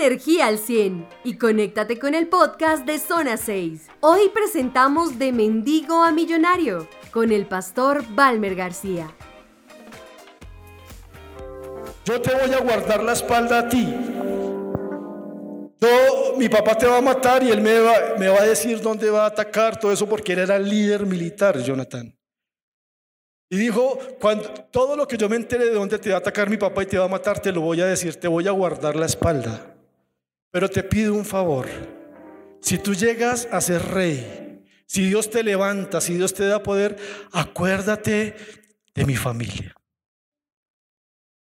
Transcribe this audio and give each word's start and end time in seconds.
energía 0.00 0.46
al 0.46 0.58
100 0.58 1.06
y 1.24 1.36
conéctate 1.36 1.98
con 1.98 2.14
el 2.14 2.26
podcast 2.26 2.86
de 2.86 2.98
Zona 2.98 3.36
6. 3.36 3.86
Hoy 4.00 4.30
presentamos 4.32 5.18
De 5.18 5.30
Mendigo 5.30 6.02
a 6.02 6.10
Millonario 6.10 6.88
con 7.10 7.30
el 7.30 7.44
pastor 7.44 8.02
Balmer 8.14 8.54
García. 8.54 9.14
Yo 12.06 12.18
te 12.20 12.34
voy 12.34 12.54
a 12.54 12.60
guardar 12.60 13.02
la 13.02 13.12
espalda 13.12 13.58
a 13.58 13.68
ti. 13.68 13.94
Mi 16.38 16.48
papá 16.48 16.78
te 16.78 16.86
va 16.86 16.96
a 16.96 17.02
matar 17.02 17.42
y 17.42 17.50
él 17.50 17.60
me 17.60 17.78
va, 17.80 17.92
me 18.18 18.28
va 18.28 18.40
a 18.40 18.46
decir 18.46 18.80
dónde 18.80 19.10
va 19.10 19.24
a 19.24 19.26
atacar, 19.26 19.78
todo 19.78 19.92
eso 19.92 20.08
porque 20.08 20.32
él 20.32 20.38
era 20.38 20.56
el 20.56 20.66
líder 20.66 21.04
militar, 21.04 21.58
Jonathan. 21.58 22.16
Y 23.50 23.58
dijo, 23.58 23.98
cuando 24.18 24.48
todo 24.70 24.96
lo 24.96 25.06
que 25.06 25.18
yo 25.18 25.28
me 25.28 25.36
entere 25.36 25.66
de 25.66 25.74
dónde 25.74 25.98
te 25.98 26.08
va 26.08 26.16
a 26.16 26.18
atacar 26.20 26.48
mi 26.48 26.56
papá 26.56 26.84
y 26.84 26.86
te 26.86 26.96
va 26.96 27.04
a 27.04 27.08
matar, 27.08 27.40
te 27.40 27.52
lo 27.52 27.60
voy 27.60 27.82
a 27.82 27.86
decir, 27.86 28.16
te 28.16 28.28
voy 28.28 28.48
a 28.48 28.52
guardar 28.52 28.96
la 28.96 29.04
espalda. 29.04 29.76
Pero 30.50 30.68
te 30.68 30.82
pido 30.82 31.14
un 31.14 31.24
favor. 31.24 31.66
Si 32.60 32.78
tú 32.78 32.94
llegas 32.94 33.48
a 33.50 33.60
ser 33.60 33.82
rey, 33.82 34.64
si 34.86 35.04
Dios 35.08 35.30
te 35.30 35.42
levanta, 35.42 36.00
si 36.00 36.14
Dios 36.14 36.34
te 36.34 36.46
da 36.46 36.62
poder, 36.62 36.96
acuérdate 37.32 38.34
de 38.94 39.04
mi 39.04 39.16
familia. 39.16 39.74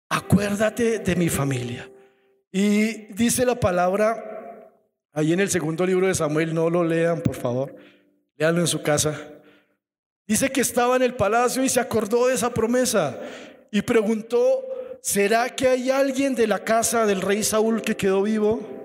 Acuérdate 0.10 1.00
de 1.00 1.16
mi 1.16 1.30
familia. 1.30 1.90
Y 2.52 3.14
dice 3.14 3.46
la 3.46 3.60
palabra 3.60 4.72
ahí 5.14 5.34
en 5.34 5.40
el 5.40 5.50
segundo 5.50 5.86
libro 5.86 6.08
de 6.08 6.16
Samuel, 6.16 6.54
no 6.54 6.70
lo 6.70 6.84
lean, 6.84 7.22
por 7.22 7.36
favor. 7.36 7.76
Léanlo 8.36 8.62
en 8.62 8.68
su 8.68 8.82
casa. 8.82 9.20
Dice 10.28 10.52
que 10.52 10.62
estaba 10.62 10.96
en 10.96 11.02
el 11.02 11.16
palacio 11.16 11.64
y 11.64 11.70
se 11.70 11.80
acordó 11.80 12.28
de 12.28 12.36
esa 12.36 12.54
promesa 12.54 13.20
y 13.72 13.82
preguntó, 13.82 14.64
¿será 15.02 15.50
que 15.50 15.68
hay 15.68 15.90
alguien 15.90 16.36
de 16.36 16.48
la 16.48 16.64
casa 16.64 17.06
del 17.06 17.22
rey 17.22 17.44
Saúl 17.44 17.82
que 17.82 17.98
quedó 17.98 18.22
vivo? 18.22 18.81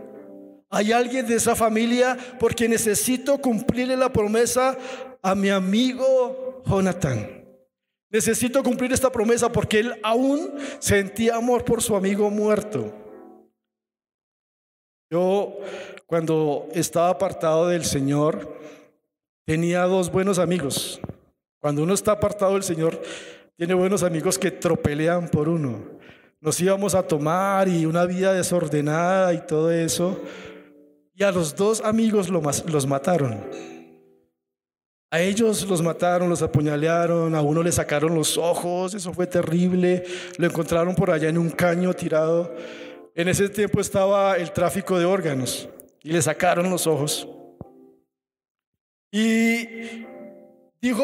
¿Hay 0.76 0.92
alguien 0.92 1.26
de 1.26 1.36
esa 1.36 1.56
familia? 1.56 2.18
Porque 2.38 2.68
necesito 2.68 3.38
cumplirle 3.38 3.96
la 3.96 4.12
promesa 4.12 4.76
a 5.22 5.34
mi 5.34 5.48
amigo 5.48 6.62
Jonathan. 6.66 7.46
Necesito 8.10 8.62
cumplir 8.62 8.92
esta 8.92 9.10
promesa 9.10 9.50
porque 9.50 9.80
él 9.80 9.94
aún 10.02 10.52
sentía 10.78 11.36
amor 11.36 11.64
por 11.64 11.82
su 11.82 11.96
amigo 11.96 12.28
muerto. 12.28 12.92
Yo 15.10 15.56
cuando 16.04 16.68
estaba 16.74 17.08
apartado 17.08 17.68
del 17.68 17.86
Señor 17.86 18.58
tenía 19.46 19.82
dos 19.84 20.12
buenos 20.12 20.38
amigos. 20.38 21.00
Cuando 21.58 21.84
uno 21.84 21.94
está 21.94 22.12
apartado 22.12 22.52
del 22.52 22.64
Señor, 22.64 23.00
tiene 23.56 23.72
buenos 23.72 24.02
amigos 24.02 24.38
que 24.38 24.50
tropelean 24.50 25.30
por 25.30 25.48
uno. 25.48 25.96
Nos 26.38 26.60
íbamos 26.60 26.94
a 26.94 27.02
tomar 27.02 27.66
y 27.66 27.86
una 27.86 28.04
vida 28.04 28.34
desordenada 28.34 29.32
y 29.32 29.46
todo 29.46 29.72
eso. 29.72 30.20
Y 31.18 31.24
a 31.24 31.32
los 31.32 31.56
dos 31.56 31.80
amigos 31.80 32.28
los 32.28 32.86
mataron. 32.86 33.40
A 35.10 35.20
ellos 35.20 35.66
los 35.66 35.80
mataron, 35.80 36.28
los 36.28 36.42
apuñalearon, 36.42 37.34
a 37.34 37.40
uno 37.40 37.62
le 37.62 37.72
sacaron 37.72 38.14
los 38.14 38.36
ojos, 38.36 38.92
eso 38.92 39.14
fue 39.14 39.26
terrible. 39.26 40.04
Lo 40.36 40.46
encontraron 40.46 40.94
por 40.94 41.10
allá 41.10 41.30
en 41.30 41.38
un 41.38 41.48
caño 41.48 41.94
tirado. 41.94 42.54
En 43.14 43.28
ese 43.28 43.48
tiempo 43.48 43.80
estaba 43.80 44.36
el 44.36 44.52
tráfico 44.52 44.98
de 44.98 45.06
órganos 45.06 45.70
y 46.02 46.12
le 46.12 46.20
sacaron 46.20 46.68
los 46.68 46.86
ojos. 46.86 47.26
Y 49.10 50.04
dijo 50.82 51.02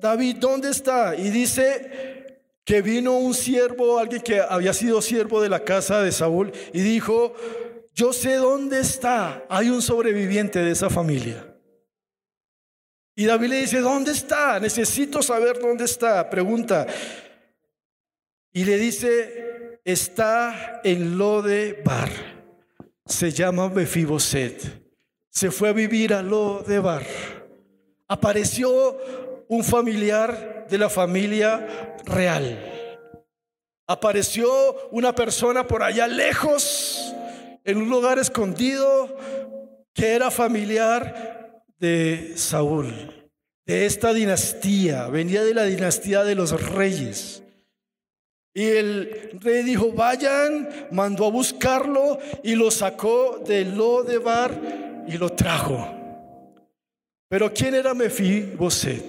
David, 0.00 0.38
¿dónde 0.40 0.70
está? 0.70 1.14
Y 1.14 1.30
dice 1.30 2.40
que 2.64 2.82
vino 2.82 3.12
un 3.12 3.34
siervo, 3.34 4.00
alguien 4.00 4.20
que 4.20 4.40
había 4.40 4.72
sido 4.72 5.00
siervo 5.00 5.40
de 5.40 5.48
la 5.48 5.60
casa 5.60 6.02
de 6.02 6.10
Saúl, 6.10 6.52
y 6.72 6.80
dijo, 6.80 7.34
yo 7.98 8.12
sé 8.12 8.36
dónde 8.36 8.78
está, 8.78 9.44
hay 9.48 9.70
un 9.70 9.82
sobreviviente 9.82 10.60
de 10.60 10.70
esa 10.70 10.88
familia. 10.88 11.52
Y 13.16 13.26
David 13.26 13.48
le 13.48 13.60
dice, 13.62 13.80
¿dónde 13.80 14.12
está? 14.12 14.60
Necesito 14.60 15.20
saber 15.20 15.58
dónde 15.58 15.84
está. 15.84 16.30
Pregunta. 16.30 16.86
Y 18.52 18.64
le 18.64 18.78
dice, 18.78 19.80
está 19.84 20.80
en 20.84 21.18
Lodebar. 21.18 22.08
Se 23.04 23.32
llama 23.32 23.68
Mefiboset. 23.68 24.62
Se 25.28 25.50
fue 25.50 25.70
a 25.70 25.72
vivir 25.72 26.14
a 26.14 26.22
Lodebar. 26.22 27.04
Apareció 28.06 28.96
un 29.48 29.64
familiar 29.64 30.68
de 30.70 30.78
la 30.78 30.88
familia 30.88 31.96
real. 32.04 32.56
Apareció 33.88 34.88
una 34.92 35.12
persona 35.12 35.66
por 35.66 35.82
allá 35.82 36.06
lejos, 36.06 37.12
en 37.68 37.76
un 37.76 37.90
lugar 37.90 38.18
escondido, 38.18 39.14
que 39.92 40.14
era 40.14 40.30
familiar 40.30 41.62
de 41.78 42.32
Saúl, 42.34 43.30
de 43.66 43.84
esta 43.84 44.14
dinastía, 44.14 45.06
venía 45.08 45.44
de 45.44 45.52
la 45.52 45.64
dinastía 45.64 46.24
de 46.24 46.34
los 46.34 46.58
reyes. 46.72 47.42
Y 48.54 48.64
el 48.64 49.38
rey 49.42 49.64
dijo, 49.64 49.92
vayan, 49.92 50.66
mandó 50.92 51.26
a 51.26 51.30
buscarlo 51.30 52.18
y 52.42 52.54
lo 52.54 52.70
sacó 52.70 53.44
de 53.46 53.66
Lodebar 53.66 55.04
y 55.06 55.18
lo 55.18 55.28
trajo. 55.28 55.94
Pero 57.28 57.52
¿quién 57.52 57.74
era 57.74 57.92
Mefiboset? 57.92 59.04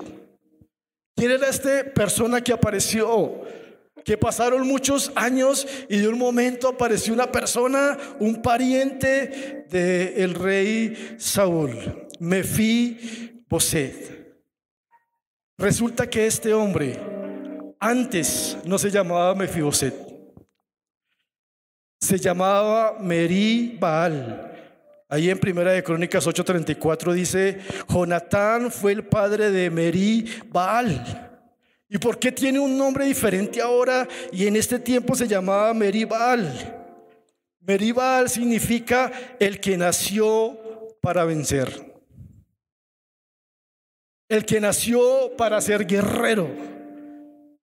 ¿Quién 1.16 1.32
era 1.32 1.48
esta 1.48 1.86
persona 1.94 2.42
que 2.42 2.52
apareció? 2.52 3.42
Que 4.04 4.18
pasaron 4.18 4.68
muchos 4.68 5.12
años 5.16 5.68
y 5.90 5.98
de 5.98 6.08
un 6.08 6.18
momento 6.18 6.70
apareció 6.70 7.14
una 7.14 7.32
persona, 7.32 7.98
un 8.20 8.42
pariente 8.42 9.66
del 9.70 10.34
rey 10.34 11.16
Saúl, 11.18 12.08
Mefi 12.20 13.44
Boset. 13.48 14.20
Resulta 15.58 16.10
que 16.10 16.26
este 16.26 16.54
hombre 16.54 16.98
antes 17.80 18.58
no 18.66 18.78
se 18.78 18.92
llamaba 18.92 19.36
Mefiboset, 19.36 19.94
se 22.00 22.18
llamaba 22.18 22.98
Meri 23.00 23.78
Baal. 23.80 24.46
Ahí 25.10 25.30
en 25.30 25.40
Primera 25.40 25.72
de 25.72 25.84
Crónicas 25.84 26.28
8:34 26.28 27.14
dice, 27.14 27.60
Jonatán 27.88 28.72
fue 28.72 28.92
el 28.92 29.06
padre 29.06 29.50
de 29.50 29.70
Meri 29.70 30.26
Baal. 30.50 31.29
¿Y 31.90 31.98
por 31.98 32.20
qué 32.20 32.32
tiene 32.32 32.60
un 32.60 32.78
nombre 32.78 33.06
diferente 33.06 33.60
ahora 33.60 34.08
y 34.32 34.46
en 34.46 34.56
este 34.56 34.78
tiempo 34.78 35.16
se 35.16 35.28
llamaba 35.28 35.74
Meri 35.74 36.06
Baal? 36.06 36.76
Meri 37.62 37.92
Baal 37.92 38.30
significa 38.30 39.12
el 39.40 39.60
que 39.60 39.76
nació 39.76 40.58
para 41.02 41.26
vencer. 41.26 41.94
El 44.28 44.46
que 44.46 44.62
nació 44.62 45.36
para 45.36 45.60
ser 45.60 45.88
guerrero. 45.88 46.48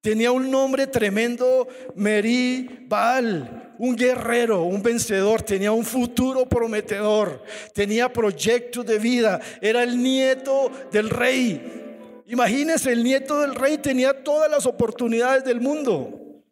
Tenía 0.00 0.32
un 0.32 0.50
nombre 0.50 0.88
tremendo, 0.88 1.68
Meri 1.94 2.84
Baal 2.88 3.62
un 3.78 3.96
guerrero, 3.96 4.62
un 4.62 4.82
vencedor, 4.82 5.42
tenía 5.42 5.72
un 5.72 5.84
futuro 5.84 6.46
prometedor, 6.46 7.42
tenía 7.74 8.12
proyectos 8.12 8.86
de 8.86 8.98
vida, 8.98 9.40
era 9.60 9.82
el 9.82 10.02
nieto 10.02 10.70
del 10.90 11.10
rey. 11.10 11.85
Imagínense, 12.26 12.92
el 12.92 13.04
nieto 13.04 13.40
del 13.40 13.54
rey 13.54 13.78
tenía 13.78 14.24
todas 14.24 14.50
las 14.50 14.66
oportunidades 14.66 15.44
del 15.44 15.60
mundo. 15.60 16.42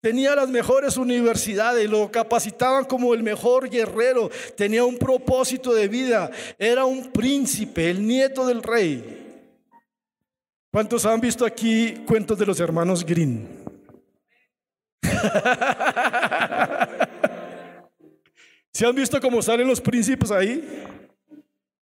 Tenía 0.00 0.36
las 0.36 0.48
mejores 0.48 0.96
universidades, 0.96 1.88
lo 1.88 2.12
capacitaban 2.12 2.84
como 2.84 3.14
el 3.14 3.22
mejor 3.22 3.70
guerrero, 3.70 4.30
tenía 4.54 4.84
un 4.84 4.98
propósito 4.98 5.72
de 5.72 5.88
vida, 5.88 6.30
era 6.58 6.84
un 6.84 7.10
príncipe, 7.10 7.88
el 7.88 8.06
nieto 8.06 8.46
del 8.46 8.62
rey. 8.62 9.22
¿Cuántos 10.70 11.06
han 11.06 11.20
visto 11.20 11.46
aquí 11.46 12.04
cuentos 12.06 12.38
de 12.38 12.46
los 12.46 12.60
hermanos 12.60 13.04
Green? 13.04 13.48
¿Se 18.72 18.84
han 18.84 18.94
visto 18.94 19.18
cómo 19.20 19.40
salen 19.40 19.66
los 19.66 19.80
príncipes 19.80 20.30
ahí? 20.30 20.84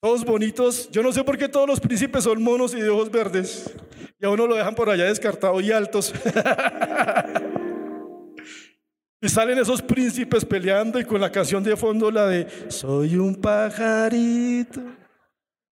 Todos 0.02 0.24
bonitos. 0.24 0.90
Yo 0.92 1.02
no 1.02 1.12
sé 1.12 1.24
por 1.24 1.38
qué 1.38 1.50
todos 1.50 1.68
los 1.68 1.80
príncipes 1.80 2.24
son 2.24 2.44
monos 2.44 2.74
y 2.74 2.82
de 2.82 2.90
ojos 2.90 3.12
verdes. 3.12 3.74
Y 4.20 4.26
a 4.26 4.30
uno 4.30 4.48
lo 4.48 4.56
dejan 4.56 4.76
por 4.76 4.90
allá 4.90 5.06
descartado 5.06 5.60
y 5.62 5.72
altos. 5.72 6.14
y 9.22 9.30
salen 9.30 9.58
esos 9.58 9.82
príncipes 9.82 10.46
peleando 10.46 11.00
y 11.00 11.06
con 11.06 11.20
la 11.20 11.32
canción 11.32 11.64
de 11.64 11.76
fondo 11.76 12.12
la 12.12 12.28
de 12.28 12.48
Soy 12.70 13.16
un 13.16 13.36
pajarito. 13.36 14.82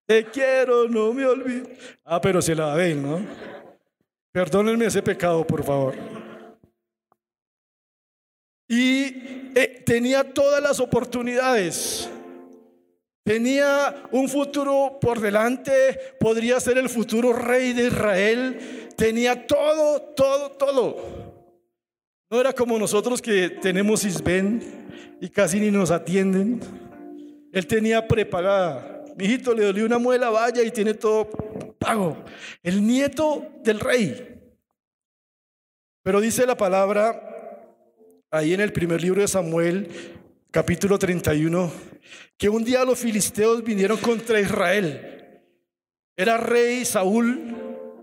Te 0.06 0.26
quiero, 0.26 0.88
no 0.88 1.14
me 1.14 1.26
olvido. 1.26 1.68
Ah, 2.04 2.20
pero 2.20 2.42
se 2.42 2.54
la 2.54 2.74
ven, 2.76 3.02
¿no? 3.02 3.22
Perdónenme 4.34 4.86
ese 4.86 5.02
pecado, 5.02 5.46
por 5.46 5.64
favor. 5.64 5.96
Y 8.68 9.52
eh, 9.56 9.84
tenía 9.86 10.34
todas 10.34 10.62
las 10.62 10.80
oportunidades. 10.80 12.10
Tenía 13.24 14.04
un 14.12 14.28
futuro 14.28 14.98
por 15.00 15.22
delante, 15.22 15.72
podría 16.20 16.60
ser 16.60 16.78
el 16.78 16.90
futuro 16.90 17.32
rey 17.32 17.72
de 17.74 17.88
Israel. 17.88 18.90
Tenía 18.98 19.48
todo, 19.48 20.02
todo, 20.02 20.52
todo. 20.52 21.24
No 22.30 22.42
era 22.42 22.52
como 22.52 22.78
nosotros 22.78 23.22
que 23.22 23.50
tenemos 23.50 24.04
Isben, 24.04 24.62
y 25.22 25.30
casi 25.30 25.60
ni 25.60 25.72
nos 25.72 25.90
atienden. 25.90 26.60
Él 27.54 27.66
tenía 27.66 28.06
prepagada. 28.06 29.06
Mi 29.16 29.26
hijito 29.26 29.54
le 29.54 29.64
dolió 29.64 29.86
una 29.86 30.00
muela, 30.00 30.30
vaya 30.30 30.62
y 30.64 30.72
tiene 30.72 30.94
todo 30.96 31.30
pago. 31.80 32.18
El 32.62 32.86
nieto 32.86 33.46
del 33.64 33.80
rey. 33.80 34.42
Pero 36.02 36.20
dice 36.20 36.46
la 36.46 36.58
palabra 36.58 37.30
ahí 38.32 38.54
en 38.54 38.60
el 38.60 38.74
primer 38.74 39.02
libro 39.02 39.22
de 39.22 39.28
Samuel, 39.30 39.88
capítulo 40.54 41.00
31, 41.00 41.72
que 42.38 42.48
un 42.48 42.64
día 42.64 42.86
los 42.86 43.00
filisteos 43.00 43.64
vinieron 43.64 43.98
contra 43.98 44.40
Israel. 44.40 45.42
Era 46.16 46.38
rey 46.38 46.86
Saúl, 46.86 47.56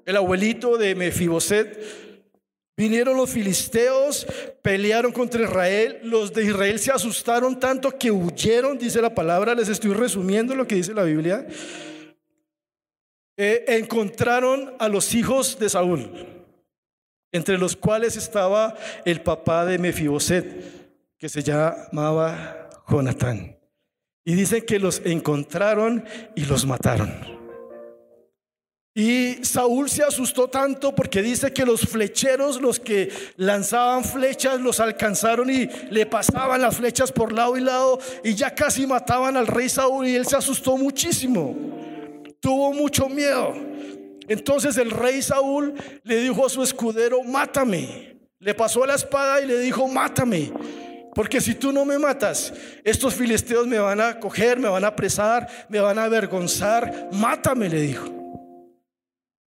el 0.04 0.16
abuelito 0.16 0.76
de 0.76 0.96
Mefiboset. 0.96 1.78
Vinieron 2.76 3.16
los 3.16 3.30
filisteos, 3.30 4.26
pelearon 4.62 5.12
contra 5.12 5.44
Israel. 5.44 6.00
Los 6.02 6.32
de 6.32 6.46
Israel 6.46 6.80
se 6.80 6.90
asustaron 6.90 7.60
tanto 7.60 7.96
que 7.96 8.10
huyeron, 8.10 8.76
dice 8.76 9.00
la 9.00 9.14
palabra. 9.14 9.54
Les 9.54 9.68
estoy 9.68 9.94
resumiendo 9.94 10.56
lo 10.56 10.66
que 10.66 10.74
dice 10.74 10.92
la 10.92 11.04
Biblia. 11.04 11.46
Eh, 13.36 13.64
encontraron 13.68 14.74
a 14.80 14.88
los 14.88 15.14
hijos 15.14 15.56
de 15.56 15.68
Saúl, 15.68 16.10
entre 17.30 17.58
los 17.58 17.76
cuales 17.76 18.16
estaba 18.16 18.76
el 19.04 19.20
papá 19.20 19.64
de 19.64 19.78
Mefiboset, 19.78 20.79
que 21.20 21.28
se 21.28 21.42
llamaba 21.42 22.70
Jonatán. 22.88 23.58
Y 24.24 24.32
dicen 24.34 24.64
que 24.66 24.78
los 24.78 25.02
encontraron 25.04 26.02
y 26.34 26.46
los 26.46 26.64
mataron. 26.64 27.12
Y 28.94 29.44
Saúl 29.44 29.90
se 29.90 30.02
asustó 30.02 30.48
tanto 30.48 30.94
porque 30.94 31.22
dice 31.22 31.52
que 31.52 31.66
los 31.66 31.82
flecheros, 31.82 32.60
los 32.60 32.80
que 32.80 33.12
lanzaban 33.36 34.02
flechas, 34.02 34.60
los 34.60 34.80
alcanzaron 34.80 35.50
y 35.50 35.68
le 35.90 36.06
pasaban 36.06 36.62
las 36.62 36.78
flechas 36.78 37.12
por 37.12 37.32
lado 37.32 37.56
y 37.56 37.60
lado 37.60 38.00
y 38.24 38.34
ya 38.34 38.54
casi 38.54 38.86
mataban 38.86 39.36
al 39.36 39.46
rey 39.46 39.68
Saúl 39.68 40.06
y 40.06 40.16
él 40.16 40.26
se 40.26 40.36
asustó 40.36 40.76
muchísimo. 40.78 41.54
Tuvo 42.40 42.72
mucho 42.72 43.08
miedo. 43.08 43.54
Entonces 44.26 44.78
el 44.78 44.90
rey 44.90 45.20
Saúl 45.20 45.74
le 46.02 46.16
dijo 46.20 46.46
a 46.46 46.48
su 46.48 46.62
escudero, 46.62 47.22
mátame. 47.22 48.16
Le 48.38 48.54
pasó 48.54 48.86
la 48.86 48.94
espada 48.94 49.42
y 49.42 49.46
le 49.46 49.58
dijo, 49.60 49.86
mátame. 49.86 50.50
Porque 51.14 51.40
si 51.40 51.54
tú 51.54 51.72
no 51.72 51.84
me 51.84 51.98
matas, 51.98 52.52
estos 52.84 53.14
filisteos 53.14 53.66
me 53.66 53.78
van 53.78 54.00
a 54.00 54.20
coger, 54.20 54.58
me 54.58 54.68
van 54.68 54.84
a 54.84 54.88
apresar, 54.88 55.48
me 55.68 55.80
van 55.80 55.98
a 55.98 56.04
avergonzar. 56.04 57.08
Mátame, 57.12 57.68
le 57.68 57.80
dijo. 57.82 58.06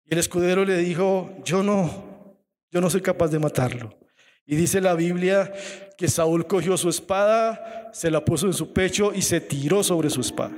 El 0.06 0.18
escudero 0.18 0.64
le 0.64 0.76
dijo, 0.78 1.30
yo 1.44 1.62
no, 1.62 2.36
yo 2.70 2.80
no 2.80 2.90
soy 2.90 3.00
capaz 3.00 3.28
de 3.28 3.38
matarlo. 3.38 3.98
Y 4.44 4.56
dice 4.56 4.80
la 4.80 4.94
Biblia 4.94 5.52
que 5.96 6.08
Saúl 6.08 6.46
cogió 6.46 6.76
su 6.76 6.88
espada, 6.88 7.90
se 7.92 8.10
la 8.10 8.24
puso 8.24 8.46
en 8.46 8.52
su 8.52 8.72
pecho 8.72 9.12
y 9.14 9.22
se 9.22 9.40
tiró 9.40 9.84
sobre 9.84 10.10
su 10.10 10.20
espada. 10.20 10.52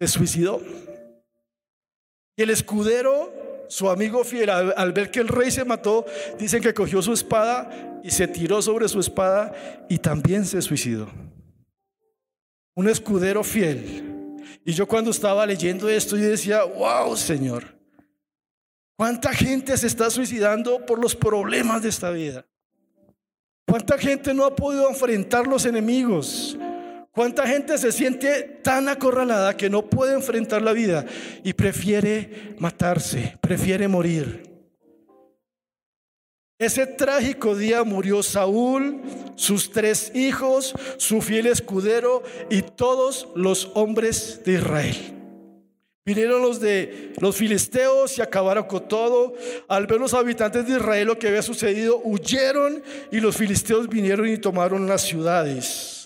Se 0.00 0.08
suicidó. 0.08 0.60
Y 2.36 2.42
el 2.42 2.50
escudero, 2.50 3.32
su 3.72 3.88
amigo 3.88 4.22
fiel, 4.22 4.50
al, 4.50 4.92
ver 4.92 5.10
que 5.10 5.20
el 5.20 5.28
rey 5.28 5.50
se 5.50 5.64
mató, 5.64 6.04
dicen 6.38 6.62
que 6.62 6.74
cogió 6.74 7.00
su 7.00 7.14
espada 7.14 8.00
y 8.04 8.10
se 8.10 8.28
tiró 8.28 8.60
sobre 8.60 8.86
su 8.86 9.00
espada 9.00 9.86
y 9.88 9.96
también 9.96 10.44
se 10.44 10.60
suicidó. 10.60 11.08
Un 12.74 12.90
escudero 12.90 13.42
fiel. 13.42 14.36
Y 14.62 14.74
yo 14.74 14.86
cuando 14.86 15.10
estaba 15.10 15.46
leyendo 15.46 15.88
esto, 15.88 16.18
yo 16.18 16.28
decía, 16.28 16.64
wow, 16.64 17.16
Señor. 17.16 17.64
¿Cuánta 18.94 19.32
gente 19.32 19.74
se 19.78 19.86
está 19.86 20.10
suicidando 20.10 20.84
por 20.84 20.98
los 20.98 21.16
problemas 21.16 21.82
de 21.82 21.88
esta 21.88 22.10
vida? 22.10 22.44
¿Cuánta 23.66 23.96
gente 23.96 24.34
no 24.34 24.44
ha 24.44 24.54
podido 24.54 24.86
enfrentar 24.86 25.46
los 25.46 25.64
enemigos? 25.64 26.58
¿Cuánta 27.12 27.46
gente 27.46 27.76
se 27.76 27.92
siente 27.92 28.42
tan 28.62 28.88
acorralada 28.88 29.54
que 29.54 29.68
no 29.68 29.82
puede 29.82 30.14
enfrentar 30.14 30.62
la 30.62 30.72
vida 30.72 31.04
y 31.44 31.52
prefiere 31.52 32.54
matarse, 32.58 33.36
prefiere 33.42 33.86
morir? 33.86 34.50
Ese 36.58 36.86
trágico 36.86 37.54
día 37.54 37.84
murió 37.84 38.22
Saúl, 38.22 39.02
sus 39.34 39.70
tres 39.72 40.10
hijos, 40.14 40.74
su 40.96 41.20
fiel 41.20 41.48
escudero 41.48 42.22
y 42.48 42.62
todos 42.62 43.28
los 43.34 43.70
hombres 43.74 44.40
de 44.46 44.54
Israel. 44.54 44.96
Vinieron 46.06 46.40
los 46.40 46.60
de 46.60 47.12
los 47.20 47.36
filisteos 47.36 48.16
y 48.16 48.22
acabaron 48.22 48.64
con 48.64 48.88
todo. 48.88 49.34
Al 49.68 49.86
ver 49.86 50.00
los 50.00 50.14
habitantes 50.14 50.66
de 50.66 50.76
Israel 50.76 51.08
lo 51.08 51.18
que 51.18 51.28
había 51.28 51.42
sucedido, 51.42 52.00
huyeron 52.02 52.82
y 53.10 53.20
los 53.20 53.36
filisteos 53.36 53.86
vinieron 53.88 54.28
y 54.28 54.38
tomaron 54.38 54.88
las 54.88 55.02
ciudades. 55.02 56.01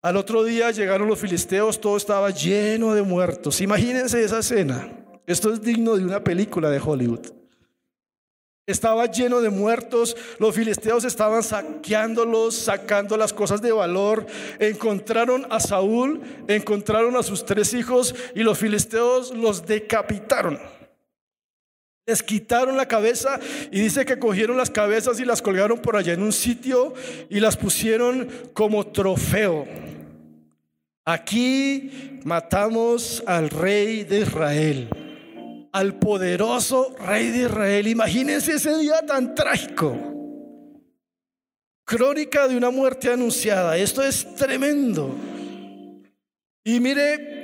Al 0.00 0.16
otro 0.16 0.44
día 0.44 0.70
llegaron 0.70 1.08
los 1.08 1.18
filisteos, 1.18 1.80
todo 1.80 1.96
estaba 1.96 2.30
lleno 2.30 2.94
de 2.94 3.02
muertos. 3.02 3.60
Imagínense 3.60 4.22
esa 4.22 4.38
escena. 4.38 4.88
Esto 5.26 5.52
es 5.52 5.60
digno 5.60 5.96
de 5.96 6.04
una 6.04 6.22
película 6.22 6.70
de 6.70 6.78
Hollywood. 6.78 7.32
Estaba 8.64 9.06
lleno 9.06 9.40
de 9.40 9.50
muertos, 9.50 10.14
los 10.38 10.54
filisteos 10.54 11.04
estaban 11.04 11.42
saqueándolos, 11.42 12.54
sacando 12.54 13.16
las 13.16 13.32
cosas 13.32 13.60
de 13.60 13.72
valor. 13.72 14.26
Encontraron 14.58 15.46
a 15.50 15.58
Saúl, 15.58 16.20
encontraron 16.46 17.16
a 17.16 17.22
sus 17.22 17.44
tres 17.44 17.74
hijos 17.74 18.14
y 18.34 18.42
los 18.42 18.58
filisteos 18.58 19.34
los 19.34 19.66
decapitaron. 19.66 20.60
Les 22.08 22.22
quitaron 22.22 22.78
la 22.78 22.88
cabeza 22.88 23.38
y 23.70 23.80
dice 23.80 24.06
que 24.06 24.18
cogieron 24.18 24.56
las 24.56 24.70
cabezas 24.70 25.20
y 25.20 25.26
las 25.26 25.42
colgaron 25.42 25.78
por 25.78 25.94
allá 25.94 26.14
en 26.14 26.22
un 26.22 26.32
sitio 26.32 26.94
y 27.28 27.38
las 27.38 27.58
pusieron 27.58 28.26
como 28.54 28.86
trofeo. 28.86 29.66
Aquí 31.04 32.18
matamos 32.24 33.22
al 33.26 33.50
rey 33.50 34.04
de 34.04 34.20
Israel 34.20 34.88
al 35.70 35.98
poderoso 35.98 36.96
rey 36.98 37.30
de 37.30 37.42
Israel. 37.42 37.86
Imagínense 37.86 38.54
ese 38.54 38.78
día 38.78 39.04
tan 39.06 39.34
trágico. 39.34 39.94
Crónica 41.84 42.48
de 42.48 42.56
una 42.56 42.70
muerte 42.70 43.12
anunciada. 43.12 43.76
Esto 43.76 44.02
es 44.02 44.34
tremendo. 44.34 45.14
Y 46.64 46.80
mire, 46.80 47.37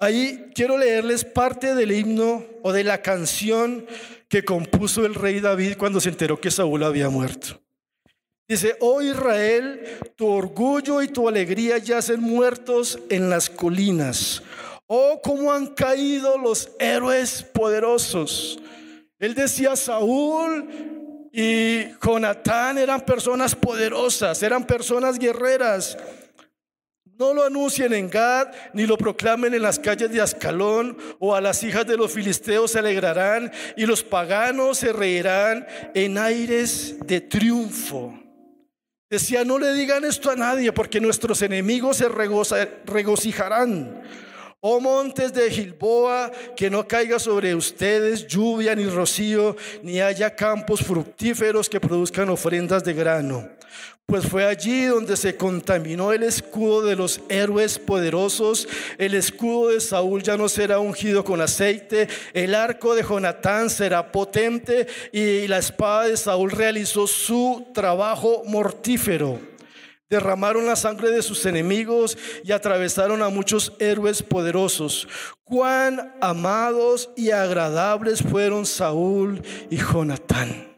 ahí 0.00 0.50
quiero 0.54 0.76
leerles 0.76 1.24
parte 1.24 1.74
del 1.74 1.92
himno 1.92 2.44
o 2.62 2.72
de 2.72 2.82
la 2.82 3.02
canción 3.02 3.86
que 4.28 4.44
compuso 4.44 5.06
el 5.06 5.14
rey 5.14 5.40
David 5.40 5.76
cuando 5.76 6.00
se 6.00 6.08
enteró 6.08 6.40
que 6.40 6.50
Saúl 6.50 6.82
había 6.82 7.08
muerto. 7.08 7.60
Dice, 8.48 8.76
oh 8.80 9.00
Israel, 9.00 9.80
tu 10.16 10.26
orgullo 10.26 11.02
y 11.02 11.08
tu 11.08 11.28
alegría 11.28 11.78
yacen 11.78 12.20
muertos 12.20 12.98
en 13.08 13.30
las 13.30 13.48
colinas. 13.48 14.42
Oh, 14.88 15.20
cómo 15.22 15.52
han 15.52 15.68
caído 15.68 16.36
los 16.36 16.72
héroes 16.80 17.44
poderosos. 17.44 18.58
Él 19.20 19.34
decía, 19.34 19.76
Saúl 19.76 20.68
y 21.32 21.84
Jonatán 22.04 22.78
eran 22.78 23.02
personas 23.02 23.54
poderosas, 23.54 24.42
eran 24.42 24.66
personas 24.66 25.18
guerreras. 25.18 25.96
No 27.20 27.34
lo 27.34 27.44
anuncien 27.44 27.92
en 27.92 28.08
Gad, 28.08 28.48
ni 28.72 28.86
lo 28.86 28.96
proclamen 28.96 29.52
en 29.52 29.60
las 29.60 29.78
calles 29.78 30.10
de 30.10 30.22
Ascalón, 30.22 30.96
o 31.18 31.34
a 31.34 31.42
las 31.42 31.62
hijas 31.62 31.86
de 31.86 31.98
los 31.98 32.10
filisteos 32.10 32.70
se 32.70 32.78
alegrarán, 32.78 33.52
y 33.76 33.84
los 33.84 34.02
paganos 34.02 34.78
se 34.78 34.90
reirán 34.90 35.66
en 35.92 36.16
aires 36.16 36.96
de 37.04 37.20
triunfo. 37.20 38.18
Decía, 39.10 39.44
no 39.44 39.58
le 39.58 39.74
digan 39.74 40.02
esto 40.06 40.30
a 40.30 40.34
nadie, 40.34 40.72
porque 40.72 40.98
nuestros 40.98 41.42
enemigos 41.42 41.98
se 41.98 42.08
regocijarán. 42.08 44.00
Oh 44.60 44.80
montes 44.80 45.34
de 45.34 45.50
Gilboa, 45.50 46.30
que 46.56 46.70
no 46.70 46.88
caiga 46.88 47.18
sobre 47.18 47.54
ustedes 47.54 48.26
lluvia 48.28 48.74
ni 48.74 48.86
rocío, 48.86 49.58
ni 49.82 50.00
haya 50.00 50.34
campos 50.34 50.80
fructíferos 50.80 51.68
que 51.68 51.80
produzcan 51.80 52.30
ofrendas 52.30 52.82
de 52.82 52.94
grano. 52.94 53.59
Pues 54.10 54.26
fue 54.26 54.44
allí 54.44 54.86
donde 54.86 55.16
se 55.16 55.36
contaminó 55.36 56.12
el 56.12 56.24
escudo 56.24 56.82
de 56.82 56.96
los 56.96 57.20
héroes 57.28 57.78
poderosos. 57.78 58.66
El 58.98 59.14
escudo 59.14 59.68
de 59.68 59.80
Saúl 59.80 60.24
ya 60.24 60.36
no 60.36 60.48
será 60.48 60.80
ungido 60.80 61.22
con 61.22 61.40
aceite. 61.40 62.08
El 62.34 62.56
arco 62.56 62.96
de 62.96 63.04
Jonatán 63.04 63.70
será 63.70 64.10
potente 64.10 64.88
y 65.12 65.46
la 65.46 65.58
espada 65.58 66.06
de 66.06 66.16
Saúl 66.16 66.50
realizó 66.50 67.06
su 67.06 67.68
trabajo 67.72 68.42
mortífero 68.46 69.38
derramaron 70.08 70.66
la 70.66 70.74
sangre 70.74 71.12
de 71.12 71.22
sus 71.22 71.46
enemigos 71.46 72.18
y 72.42 72.50
atravesaron 72.50 73.22
a 73.22 73.28
muchos 73.28 73.74
héroes 73.78 74.24
poderosos. 74.24 75.06
Cuán 75.44 76.16
amados 76.20 77.10
y 77.14 77.30
agradables 77.30 78.20
fueron 78.20 78.66
Saúl 78.66 79.40
y 79.70 79.76
Jonatán. 79.76 80.69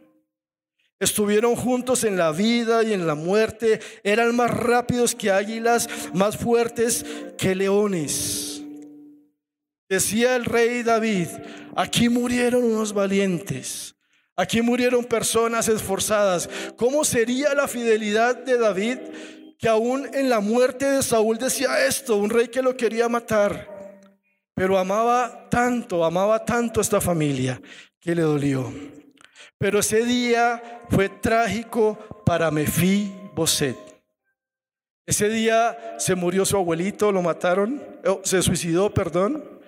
Estuvieron 1.03 1.57
juntos 1.57 2.05
en 2.05 2.17
la 2.17 2.31
vida 2.31 2.85
y 2.85 2.93
en 2.93 3.09
la 3.09 3.17
muerte. 3.17 3.81
Eran 4.05 4.37
más 4.37 4.53
rápidos 4.53 5.17
que 5.17 5.33
águilas, 5.33 5.89
más 6.15 6.37
fuertes 6.37 7.05
que 7.37 7.57
leones. 7.57 8.63
Decía 9.89 10.37
el 10.37 10.45
rey 10.45 10.85
David, 10.85 11.27
aquí 11.75 12.09
murieron 12.09 12.63
unos 12.63 12.93
valientes. 12.93 13.97
Aquí 14.37 14.63
murieron 14.63 15.05
personas 15.05 15.67
esforzadas. 15.67 16.49
¿Cómo 16.77 17.03
sería 17.03 17.53
la 17.53 17.67
fidelidad 17.67 18.37
de 18.37 18.59
David 18.59 18.99
que 19.59 19.69
aún 19.69 20.09
en 20.15 20.31
la 20.31 20.39
muerte 20.39 20.89
de 20.89 21.03
Saúl 21.03 21.37
decía 21.37 21.85
esto, 21.85 22.17
un 22.17 22.31
rey 22.31 22.47
que 22.47 22.63
lo 22.63 22.77
quería 22.77 23.09
matar, 23.09 24.01
pero 24.55 24.79
amaba 24.79 25.49
tanto, 25.51 26.05
amaba 26.05 26.45
tanto 26.45 26.79
a 26.79 26.83
esta 26.83 27.01
familia 27.01 27.61
que 28.01 28.15
le 28.15 28.23
dolió. 28.23 29.02
Pero 29.63 29.79
ese 29.79 30.05
día 30.05 30.61
fue 30.91 31.09
trágico 31.09 31.97
para 32.27 32.51
Mefí 32.51 33.15
Boset. 33.33 33.77
Ese 35.07 35.29
día 35.29 35.95
se 36.01 36.17
murió 36.17 36.45
su 36.45 36.57
abuelito, 36.57 37.13
lo 37.13 37.23
mataron, 37.23 37.81
oh, 38.05 38.21
se 38.25 38.43
suicidó, 38.43 38.93
perdón. 38.93 39.61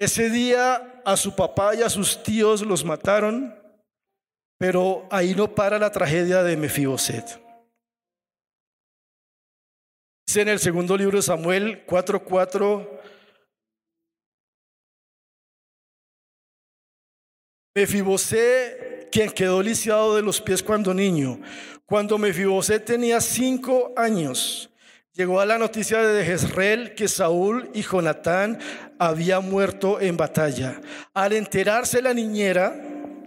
Ese 0.00 0.30
día 0.30 1.00
a 1.04 1.16
su 1.16 1.36
papá 1.36 1.76
y 1.76 1.82
a 1.82 1.88
sus 1.88 2.24
tíos 2.24 2.62
los 2.62 2.84
mataron, 2.84 3.54
pero 4.58 5.06
ahí 5.12 5.32
no 5.36 5.54
para 5.54 5.78
la 5.78 5.92
tragedia 5.92 6.42
de 6.42 6.56
Mefiboset. 6.56 7.40
Dice 10.26 10.40
en 10.40 10.48
el 10.48 10.58
segundo 10.58 10.96
libro 10.96 11.18
de 11.18 11.22
Samuel 11.22 11.86
4:4 11.86 13.00
Mefiboset 17.76 18.99
quien 19.10 19.30
quedó 19.30 19.62
lisiado 19.62 20.16
de 20.16 20.22
los 20.22 20.40
pies 20.40 20.62
cuando 20.62 20.94
niño. 20.94 21.40
Cuando 21.86 22.18
Mefiboset 22.18 22.84
tenía 22.84 23.20
cinco 23.20 23.92
años, 23.96 24.70
llegó 25.12 25.40
a 25.40 25.46
la 25.46 25.58
noticia 25.58 26.02
de 26.02 26.24
Jezreel 26.24 26.94
que 26.94 27.08
Saúl 27.08 27.68
y 27.74 27.82
Jonatán 27.82 28.58
habían 28.98 29.50
muerto 29.50 30.00
en 30.00 30.16
batalla. 30.16 30.80
Al 31.12 31.32
enterarse 31.32 32.00
la 32.00 32.14
niñera, 32.14 32.74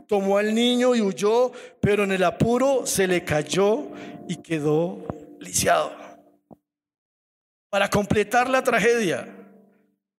tomó 0.08 0.38
al 0.38 0.56
niño 0.56 0.96
y 0.96 1.02
huyó, 1.02 1.52
pero 1.82 2.04
en 2.04 2.13
el 2.13 2.24
apuro 2.24 2.86
se 2.86 3.08
le 3.08 3.24
cayó 3.24 3.90
y 4.28 4.38
quedó 4.38 5.06
lisiado. 5.40 5.92
Para 7.70 7.90
completar 7.90 8.50
la 8.50 8.63
tragedia, 8.63 9.28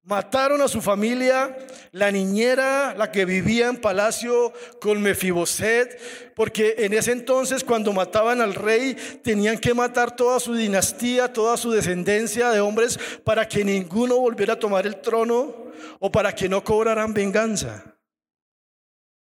Mataron 0.07 0.61
a 0.61 0.69
su 0.69 0.83
familia, 0.83 1.57
la 1.93 2.11
niñera, 2.11 2.95
la 2.95 3.11
que 3.11 3.25
vivía 3.25 3.69
en 3.69 3.79
palacio 3.79 4.53
con 4.79 5.01
Mefiboset, 5.01 5.99
porque 6.35 6.75
en 6.79 6.93
ese 6.93 7.13
entonces 7.13 7.65
cuando 7.65 7.91
mataban 7.95 8.43
al 8.43 8.55
rey 8.55 8.95
tenían 9.23 9.57
que 9.57 9.73
matar 9.73 10.15
toda 10.15 10.41
su 10.41 10.55
dinastía, 10.55 11.33
toda 11.33 11.57
su 11.57 11.71
descendencia 11.71 12.51
de 12.51 12.61
hombres 12.61 12.99
para 13.25 13.49
que 13.49 13.65
ninguno 13.65 14.19
volviera 14.19 14.53
a 14.53 14.59
tomar 14.59 14.87
el 14.87 15.01
trono 15.01 15.73
o 15.99 16.13
para 16.13 16.35
que 16.35 16.51
no 16.51 16.63
cobraran 16.63 17.15
venganza. 17.15 17.97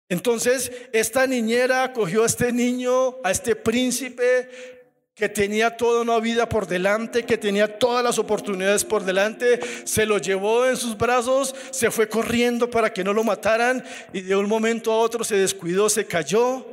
Entonces 0.09 0.73
esta 0.93 1.29
niñera 1.29 1.85
acogió 1.85 2.25
a 2.25 2.27
este 2.27 2.53
niño, 2.53 3.19
a 3.23 3.31
este 3.31 3.55
príncipe, 3.55 4.76
que 5.17 5.31
tenía 5.31 5.75
toda 5.79 6.03
una 6.03 6.21
vida 6.21 6.47
por 6.47 6.67
delante, 6.67 7.25
que 7.25 7.39
tenía 7.39 7.79
todas 7.79 8.05
las 8.05 8.19
oportunidades 8.19 8.85
por 8.85 9.03
delante, 9.03 9.59
se 9.87 10.05
lo 10.05 10.19
llevó 10.19 10.67
en 10.67 10.77
sus 10.77 10.97
brazos, 10.97 11.55
se 11.71 11.91
fue 11.91 12.07
corriendo 12.07 12.69
para 12.69 12.93
que 12.93 13.03
no 13.03 13.15
lo 13.15 13.25
mataran 13.25 13.83
y 14.13 14.21
de 14.21 14.37
un 14.37 14.47
momento 14.47 14.93
a 14.93 14.99
otro 14.99 15.25
se 15.25 15.37
descuidó, 15.37 15.89
se 15.89 16.07
cayó 16.07 16.67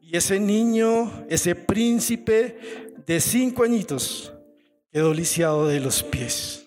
y 0.00 0.16
ese 0.16 0.40
niño, 0.40 1.24
ese 1.30 1.54
príncipe 1.54 2.58
de 3.06 3.20
cinco 3.20 3.62
añitos, 3.62 4.32
quedó 4.90 5.14
lisiado 5.14 5.68
de 5.68 5.78
los 5.78 6.02
pies. 6.02 6.66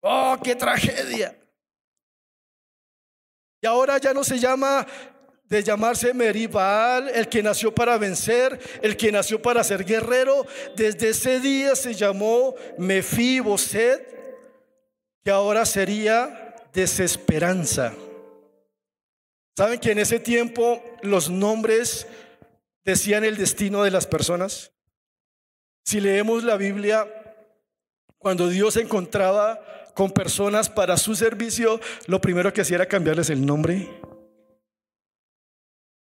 ¡Oh, 0.00 0.38
qué 0.42 0.56
tragedia! 0.56 1.38
Y 3.60 3.66
ahora 3.66 3.98
ya 3.98 4.14
no 4.14 4.24
se 4.24 4.38
llama 4.38 4.86
de 5.48 5.62
llamarse 5.62 6.12
Meribal, 6.12 7.08
el 7.08 7.28
que 7.28 7.42
nació 7.42 7.74
para 7.74 7.96
vencer, 7.96 8.58
el 8.82 8.96
que 8.96 9.10
nació 9.10 9.40
para 9.40 9.64
ser 9.64 9.84
guerrero. 9.84 10.46
Desde 10.76 11.10
ese 11.10 11.40
día 11.40 11.74
se 11.74 11.94
llamó 11.94 12.54
Mefiboset, 12.76 14.16
que 15.24 15.30
ahora 15.30 15.64
sería 15.64 16.54
desesperanza. 16.72 17.94
¿Saben 19.56 19.80
que 19.80 19.90
en 19.90 19.98
ese 19.98 20.20
tiempo 20.20 20.82
los 21.02 21.30
nombres 21.30 22.06
decían 22.84 23.24
el 23.24 23.36
destino 23.36 23.82
de 23.82 23.90
las 23.90 24.06
personas? 24.06 24.72
Si 25.84 26.00
leemos 26.00 26.44
la 26.44 26.56
Biblia, 26.56 27.06
cuando 28.18 28.48
Dios 28.48 28.76
encontraba 28.76 29.60
con 29.94 30.12
personas 30.12 30.68
para 30.68 30.96
su 30.96 31.16
servicio, 31.16 31.80
lo 32.06 32.20
primero 32.20 32.52
que 32.52 32.60
hacía 32.60 32.76
era 32.76 32.86
cambiarles 32.86 33.30
el 33.30 33.44
nombre. 33.44 33.88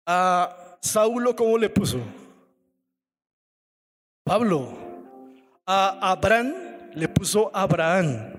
A 0.09 0.77
Saulo, 0.81 1.35
¿cómo 1.35 1.57
le 1.57 1.69
puso? 1.69 1.99
Pablo. 4.23 4.73
A 5.65 6.11
Abraham 6.11 6.53
le 6.93 7.09
puso 7.09 7.51
Abraham. 7.53 8.33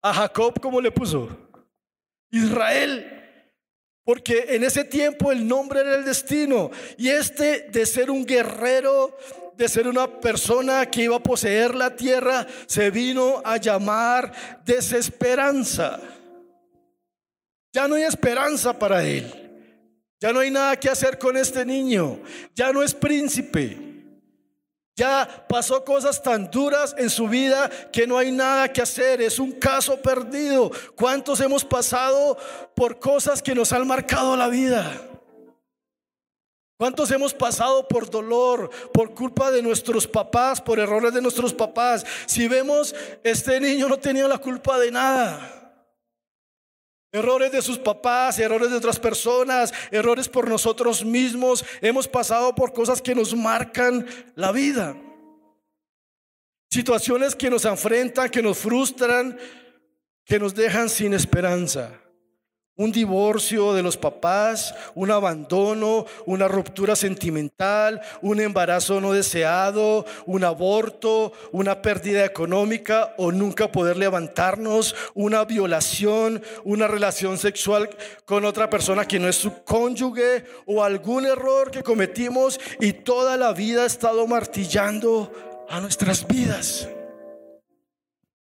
A 0.00 0.14
Jacob, 0.14 0.58
¿cómo 0.62 0.80
le 0.80 0.90
puso? 0.90 1.28
Israel. 2.30 3.06
Porque 4.02 4.46
en 4.48 4.64
ese 4.64 4.84
tiempo 4.84 5.30
el 5.30 5.46
nombre 5.46 5.80
era 5.80 5.94
el 5.96 6.06
destino. 6.06 6.70
Y 6.96 7.10
este 7.10 7.68
de 7.68 7.84
ser 7.84 8.10
un 8.10 8.24
guerrero, 8.24 9.14
de 9.54 9.68
ser 9.68 9.86
una 9.86 10.20
persona 10.20 10.86
que 10.86 11.02
iba 11.02 11.16
a 11.16 11.22
poseer 11.22 11.74
la 11.74 11.94
tierra, 11.94 12.46
se 12.66 12.90
vino 12.90 13.42
a 13.44 13.58
llamar 13.58 14.32
desesperanza. 14.64 16.00
Ya 17.74 17.86
no 17.86 17.94
hay 17.94 18.04
esperanza 18.04 18.78
para 18.78 19.04
él. 19.04 19.41
Ya 20.22 20.32
no 20.32 20.38
hay 20.38 20.52
nada 20.52 20.78
que 20.78 20.88
hacer 20.88 21.18
con 21.18 21.36
este 21.36 21.66
niño. 21.66 22.20
Ya 22.54 22.72
no 22.72 22.80
es 22.80 22.94
príncipe. 22.94 23.76
Ya 24.94 25.46
pasó 25.48 25.84
cosas 25.84 26.22
tan 26.22 26.48
duras 26.48 26.94
en 26.96 27.10
su 27.10 27.26
vida 27.26 27.68
que 27.90 28.06
no 28.06 28.16
hay 28.16 28.30
nada 28.30 28.72
que 28.72 28.80
hacer. 28.80 29.20
Es 29.20 29.40
un 29.40 29.50
caso 29.50 30.00
perdido. 30.00 30.70
¿Cuántos 30.94 31.40
hemos 31.40 31.64
pasado 31.64 32.38
por 32.76 33.00
cosas 33.00 33.42
que 33.42 33.52
nos 33.52 33.72
han 33.72 33.84
marcado 33.84 34.36
la 34.36 34.46
vida? 34.46 34.92
¿Cuántos 36.78 37.10
hemos 37.10 37.34
pasado 37.34 37.88
por 37.88 38.08
dolor, 38.08 38.70
por 38.92 39.14
culpa 39.14 39.50
de 39.50 39.60
nuestros 39.60 40.06
papás, 40.06 40.60
por 40.60 40.78
errores 40.78 41.12
de 41.12 41.20
nuestros 41.20 41.52
papás? 41.52 42.06
Si 42.26 42.46
vemos, 42.46 42.94
este 43.24 43.58
niño 43.58 43.88
no 43.88 43.98
tenía 43.98 44.28
la 44.28 44.38
culpa 44.38 44.78
de 44.78 44.92
nada. 44.92 45.61
Errores 47.12 47.52
de 47.52 47.62
sus 47.62 47.78
papás, 47.78 48.38
errores 48.38 48.70
de 48.70 48.76
otras 48.76 48.98
personas, 48.98 49.72
errores 49.90 50.28
por 50.28 50.48
nosotros 50.48 51.04
mismos. 51.04 51.64
Hemos 51.80 52.08
pasado 52.08 52.54
por 52.54 52.72
cosas 52.72 53.00
que 53.02 53.14
nos 53.14 53.34
marcan 53.34 54.06
la 54.34 54.50
vida. 54.50 54.96
Situaciones 56.70 57.36
que 57.36 57.50
nos 57.50 57.66
enfrentan, 57.66 58.30
que 58.30 58.42
nos 58.42 58.58
frustran, 58.58 59.38
que 60.24 60.38
nos 60.38 60.54
dejan 60.54 60.88
sin 60.88 61.12
esperanza 61.12 62.01
un 62.76 62.90
divorcio 62.90 63.74
de 63.74 63.82
los 63.82 63.98
papás, 63.98 64.74
un 64.94 65.10
abandono, 65.10 66.06
una 66.24 66.48
ruptura 66.48 66.96
sentimental, 66.96 68.00
un 68.22 68.40
embarazo 68.40 69.00
no 69.00 69.12
deseado, 69.12 70.06
un 70.26 70.42
aborto, 70.42 71.32
una 71.52 71.82
pérdida 71.82 72.24
económica 72.24 73.14
o 73.18 73.30
nunca 73.30 73.70
poder 73.70 73.98
levantarnos, 73.98 74.94
una 75.14 75.44
violación, 75.44 76.42
una 76.64 76.86
relación 76.88 77.36
sexual 77.36 77.90
con 78.24 78.44
otra 78.46 78.70
persona 78.70 79.06
que 79.06 79.18
no 79.18 79.28
es 79.28 79.36
su 79.36 79.62
cónyuge 79.64 80.44
o 80.66 80.82
algún 80.82 81.26
error 81.26 81.70
que 81.70 81.82
cometimos 81.82 82.58
y 82.80 82.92
toda 82.92 83.36
la 83.36 83.52
vida 83.52 83.82
ha 83.82 83.86
estado 83.86 84.26
martillando 84.26 85.30
a 85.68 85.80
nuestras 85.80 86.26
vidas. 86.26 86.88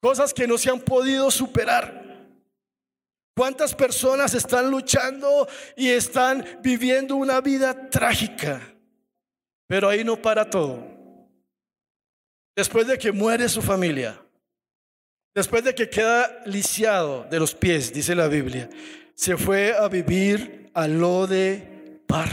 Cosas 0.00 0.32
que 0.32 0.47
no 0.47 0.58
se 0.58 0.70
han 0.70 0.80
podido 0.80 1.30
superar. 1.30 2.07
¿Cuántas 3.38 3.73
personas 3.73 4.35
están 4.35 4.68
luchando 4.68 5.47
y 5.76 5.90
están 5.90 6.45
viviendo 6.61 7.14
una 7.14 7.40
vida 7.40 7.88
trágica? 7.88 8.61
Pero 9.68 9.88
ahí 9.88 10.02
no 10.02 10.21
para 10.21 10.50
todo. 10.50 10.85
Después 12.57 12.88
de 12.88 12.99
que 12.99 13.12
muere 13.12 13.49
su 13.49 13.62
familia, 13.62 14.21
después 15.37 15.62
de 15.62 15.73
que 15.73 15.88
queda 15.88 16.42
lisiado 16.47 17.28
de 17.30 17.38
los 17.38 17.54
pies, 17.54 17.92
dice 17.92 18.16
la 18.16 18.26
Biblia, 18.26 18.68
se 19.14 19.37
fue 19.37 19.73
a 19.73 19.87
vivir 19.87 20.73
a 20.75 20.88
Lode 20.88 22.00
Par. 22.09 22.33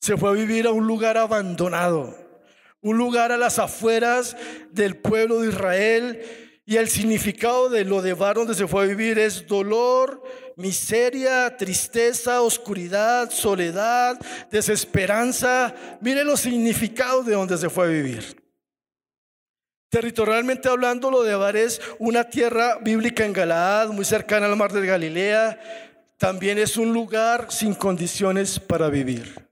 Se 0.00 0.16
fue 0.16 0.30
a 0.30 0.32
vivir 0.32 0.66
a 0.66 0.70
un 0.70 0.86
lugar 0.86 1.18
abandonado, 1.18 2.16
un 2.80 2.96
lugar 2.96 3.32
a 3.32 3.36
las 3.36 3.58
afueras 3.58 4.34
del 4.70 4.96
pueblo 4.96 5.40
de 5.40 5.48
Israel 5.50 6.44
y 6.66 6.76
el 6.76 6.88
significado 6.88 7.68
de 7.68 7.84
lo 7.84 8.00
de 8.00 8.14
bar 8.14 8.36
donde 8.36 8.54
se 8.54 8.66
fue 8.66 8.84
a 8.84 8.86
vivir 8.86 9.18
es 9.18 9.46
dolor, 9.46 10.22
miseria, 10.56 11.54
tristeza, 11.56 12.40
oscuridad, 12.40 13.30
soledad, 13.30 14.18
desesperanza. 14.50 15.74
Mire 16.00 16.24
los 16.24 16.40
significados 16.40 17.26
de 17.26 17.34
donde 17.34 17.58
se 17.58 17.68
fue 17.68 17.84
a 17.84 17.90
vivir. 17.90 18.42
Territorialmente 19.90 20.68
hablando, 20.68 21.10
lo 21.10 21.22
de 21.22 21.36
Bar 21.36 21.56
es 21.56 21.80
una 21.98 22.24
tierra 22.24 22.78
bíblica 22.80 23.24
en 23.24 23.32
Galaad, 23.32 23.90
muy 23.90 24.04
cercana 24.04 24.46
al 24.46 24.56
mar 24.56 24.72
de 24.72 24.84
Galilea. 24.84 25.60
También 26.16 26.58
es 26.58 26.76
un 26.76 26.92
lugar 26.92 27.48
sin 27.50 27.74
condiciones 27.74 28.58
para 28.58 28.88
vivir. 28.88 29.46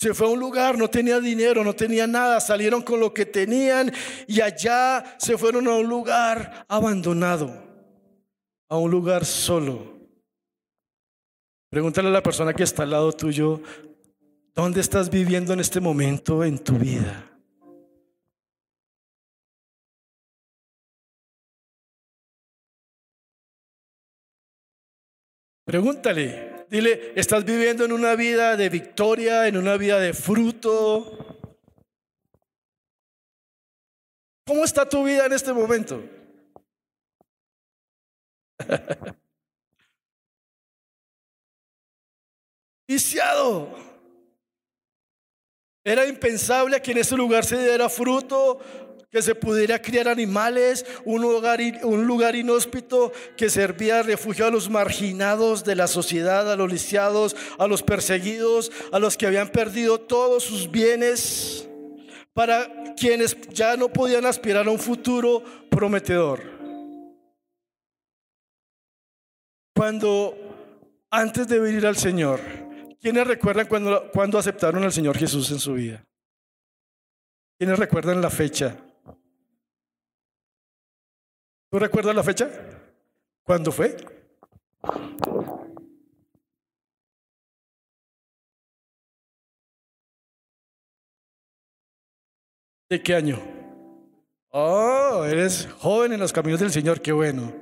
Se 0.00 0.14
fue 0.14 0.28
a 0.28 0.30
un 0.30 0.40
lugar, 0.40 0.78
no 0.78 0.88
tenía 0.88 1.20
dinero, 1.20 1.62
no 1.62 1.76
tenía 1.76 2.06
nada, 2.06 2.40
salieron 2.40 2.80
con 2.80 3.00
lo 3.00 3.12
que 3.12 3.26
tenían 3.26 3.92
y 4.26 4.40
allá 4.40 5.04
se 5.18 5.36
fueron 5.36 5.68
a 5.68 5.74
un 5.74 5.86
lugar 5.86 6.64
abandonado, 6.68 7.52
a 8.70 8.78
un 8.78 8.90
lugar 8.90 9.26
solo. 9.26 10.00
Pregúntale 11.68 12.08
a 12.08 12.12
la 12.12 12.22
persona 12.22 12.54
que 12.54 12.62
está 12.62 12.84
al 12.84 12.92
lado 12.92 13.12
tuyo, 13.12 13.60
¿dónde 14.54 14.80
estás 14.80 15.10
viviendo 15.10 15.52
en 15.52 15.60
este 15.60 15.80
momento 15.80 16.44
en 16.44 16.58
tu 16.58 16.78
vida? 16.78 17.26
Pregúntale, 25.66 26.49
Dile, 26.70 27.12
¿estás 27.16 27.44
viviendo 27.44 27.84
en 27.84 27.90
una 27.90 28.14
vida 28.14 28.56
de 28.56 28.68
victoria, 28.68 29.48
en 29.48 29.56
una 29.56 29.76
vida 29.76 29.98
de 29.98 30.14
fruto? 30.14 31.36
¿Cómo 34.46 34.64
está 34.64 34.88
tu 34.88 35.02
vida 35.02 35.26
en 35.26 35.32
este 35.32 35.52
momento? 35.52 36.00
Viciado. 42.86 43.74
Era 45.82 46.06
impensable 46.06 46.80
que 46.80 46.92
en 46.92 46.98
ese 46.98 47.16
lugar 47.16 47.44
se 47.44 47.58
diera 47.58 47.88
fruto 47.88 48.60
que 49.10 49.22
se 49.22 49.34
pudiera 49.34 49.82
criar 49.82 50.08
animales, 50.08 50.86
un 51.04 51.20
lugar, 51.20 51.60
un 51.82 52.06
lugar 52.06 52.36
inhóspito 52.36 53.12
que 53.36 53.50
servía 53.50 53.96
de 53.96 54.02
refugio 54.04 54.46
a 54.46 54.50
los 54.50 54.70
marginados 54.70 55.64
de 55.64 55.74
la 55.74 55.88
sociedad, 55.88 56.50
a 56.50 56.56
los 56.56 56.70
lisiados, 56.70 57.34
a 57.58 57.66
los 57.66 57.82
perseguidos, 57.82 58.70
a 58.92 59.00
los 59.00 59.16
que 59.16 59.26
habían 59.26 59.48
perdido 59.48 59.98
todos 59.98 60.44
sus 60.44 60.70
bienes, 60.70 61.68
para 62.32 62.94
quienes 62.94 63.36
ya 63.50 63.76
no 63.76 63.88
podían 63.88 64.26
aspirar 64.26 64.68
a 64.68 64.70
un 64.70 64.78
futuro 64.78 65.42
prometedor. 65.68 66.42
Cuando 69.74 70.36
antes 71.10 71.48
de 71.48 71.58
venir 71.58 71.84
al 71.84 71.96
Señor, 71.96 72.40
¿quiénes 73.00 73.26
recuerdan 73.26 73.66
cuando, 73.66 74.08
cuando 74.12 74.38
aceptaron 74.38 74.84
al 74.84 74.92
Señor 74.92 75.18
Jesús 75.18 75.50
en 75.50 75.58
su 75.58 75.72
vida? 75.72 76.04
¿Quiénes 77.58 77.78
recuerdan 77.78 78.20
la 78.20 78.30
fecha? 78.30 78.76
¿Tú 81.70 81.78
recuerdas 81.78 82.16
la 82.16 82.24
fecha? 82.24 82.50
¿Cuándo 83.44 83.70
fue? 83.70 83.96
¿De 92.88 93.00
qué 93.00 93.14
año? 93.14 93.38
Oh, 94.48 95.24
eres 95.24 95.68
joven 95.78 96.12
en 96.12 96.18
los 96.18 96.32
caminos 96.32 96.58
del 96.58 96.72
Señor, 96.72 97.00
qué 97.00 97.12
bueno. 97.12 97.54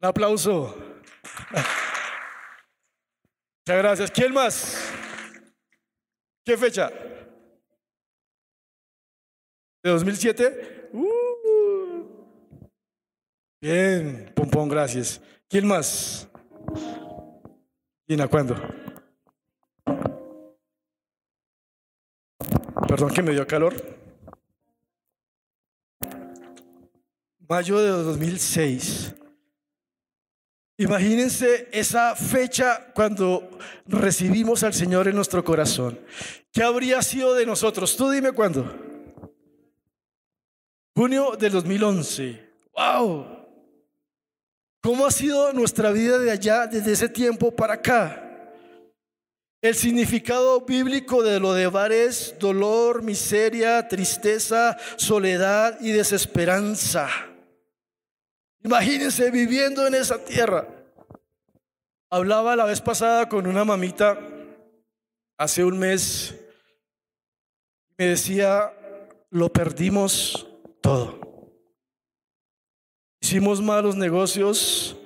Un 0.00 0.08
aplauso. 0.08 0.76
Muchas 1.52 3.82
gracias. 3.82 4.10
¿Quién 4.10 4.32
más? 4.32 4.90
¿Qué 6.44 6.56
fecha? 6.56 6.90
¿De 9.82 9.90
2007? 9.90 10.90
Bien, 13.60 14.32
Pompón, 14.36 14.68
gracias. 14.68 15.20
¿Quién 15.48 15.66
más? 15.66 16.28
Gina, 18.06 18.28
¿cuándo? 18.28 18.54
Perdón 22.86 23.12
que 23.12 23.22
me 23.22 23.32
dio 23.32 23.46
calor. 23.46 23.74
Mayo 27.48 27.78
de 27.80 27.88
2006. 27.88 29.14
Imagínense 30.76 31.68
esa 31.72 32.14
fecha 32.14 32.92
cuando 32.94 33.50
recibimos 33.86 34.62
al 34.62 34.72
Señor 34.72 35.08
en 35.08 35.16
nuestro 35.16 35.42
corazón. 35.42 35.98
¿Qué 36.52 36.62
habría 36.62 37.02
sido 37.02 37.34
de 37.34 37.44
nosotros? 37.44 37.96
Tú 37.96 38.08
dime 38.10 38.30
cuándo. 38.30 38.72
Junio 40.94 41.32
del 41.36 41.52
2011. 41.52 42.48
¡Wow! 42.72 43.37
¿Cómo 44.88 45.04
ha 45.04 45.10
sido 45.10 45.52
nuestra 45.52 45.90
vida 45.90 46.18
de 46.18 46.30
allá, 46.30 46.66
desde 46.66 46.92
ese 46.92 47.10
tiempo 47.10 47.54
para 47.54 47.74
acá? 47.74 48.54
El 49.60 49.74
significado 49.74 50.62
bíblico 50.62 51.22
de 51.22 51.38
lo 51.38 51.52
de 51.52 51.66
bar 51.66 51.92
es 51.92 52.34
dolor, 52.38 53.02
miseria, 53.02 53.86
tristeza, 53.86 54.78
soledad 54.96 55.78
y 55.82 55.92
desesperanza. 55.92 57.06
Imagínense 58.64 59.30
viviendo 59.30 59.86
en 59.86 59.92
esa 59.92 60.24
tierra. 60.24 60.66
Hablaba 62.08 62.56
la 62.56 62.64
vez 62.64 62.80
pasada 62.80 63.28
con 63.28 63.46
una 63.46 63.66
mamita 63.66 64.18
hace 65.36 65.64
un 65.64 65.78
mes. 65.78 66.34
Me 67.98 68.06
decía, 68.06 68.72
lo 69.28 69.52
perdimos 69.52 70.46
todo. 70.80 71.27
Hicimos 73.28 73.60
malos 73.60 73.94
negocios, 73.94 74.96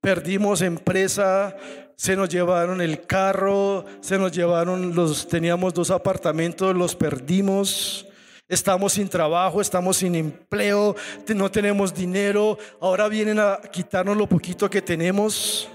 perdimos 0.00 0.60
empresa, 0.60 1.56
se 1.94 2.16
nos 2.16 2.28
llevaron 2.28 2.80
el 2.80 3.06
carro, 3.06 3.84
se 4.00 4.18
nos 4.18 4.32
llevaron 4.32 4.92
los, 4.92 5.28
teníamos 5.28 5.72
dos 5.72 5.92
apartamentos, 5.92 6.74
los 6.74 6.96
perdimos. 6.96 8.08
Estamos 8.48 8.94
sin 8.94 9.08
trabajo, 9.08 9.60
estamos 9.60 9.98
sin 9.98 10.16
empleo, 10.16 10.96
no 11.28 11.48
tenemos 11.48 11.94
dinero, 11.94 12.58
ahora 12.80 13.06
vienen 13.06 13.38
a 13.38 13.60
quitarnos 13.70 14.16
lo 14.16 14.28
poquito 14.28 14.68
que 14.68 14.82
tenemos. 14.82 15.68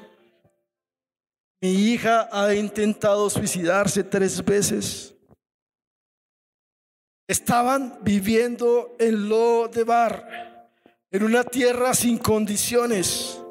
Mi 1.62 1.72
hija 1.72 2.28
ha 2.30 2.54
intentado 2.54 3.30
suicidarse 3.30 4.04
tres 4.04 4.44
veces. 4.44 5.16
Estaban 7.26 8.00
viviendo 8.02 8.98
en 9.00 9.30
lo 9.30 9.70
de 9.70 9.86
bar 9.86 10.55
en 11.16 11.24
una 11.24 11.46
tierra 11.46 11.94
sin 11.94 12.18
condiciones. 12.18 13.42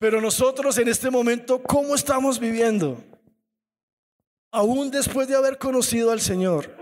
Pero 0.00 0.20
nosotros 0.20 0.76
en 0.78 0.88
este 0.88 1.08
momento, 1.08 1.62
¿cómo 1.62 1.94
estamos 1.94 2.40
viviendo? 2.40 3.00
Aún 4.50 4.90
después 4.90 5.28
de 5.28 5.36
haber 5.36 5.56
conocido 5.56 6.10
al 6.10 6.20
Señor, 6.20 6.76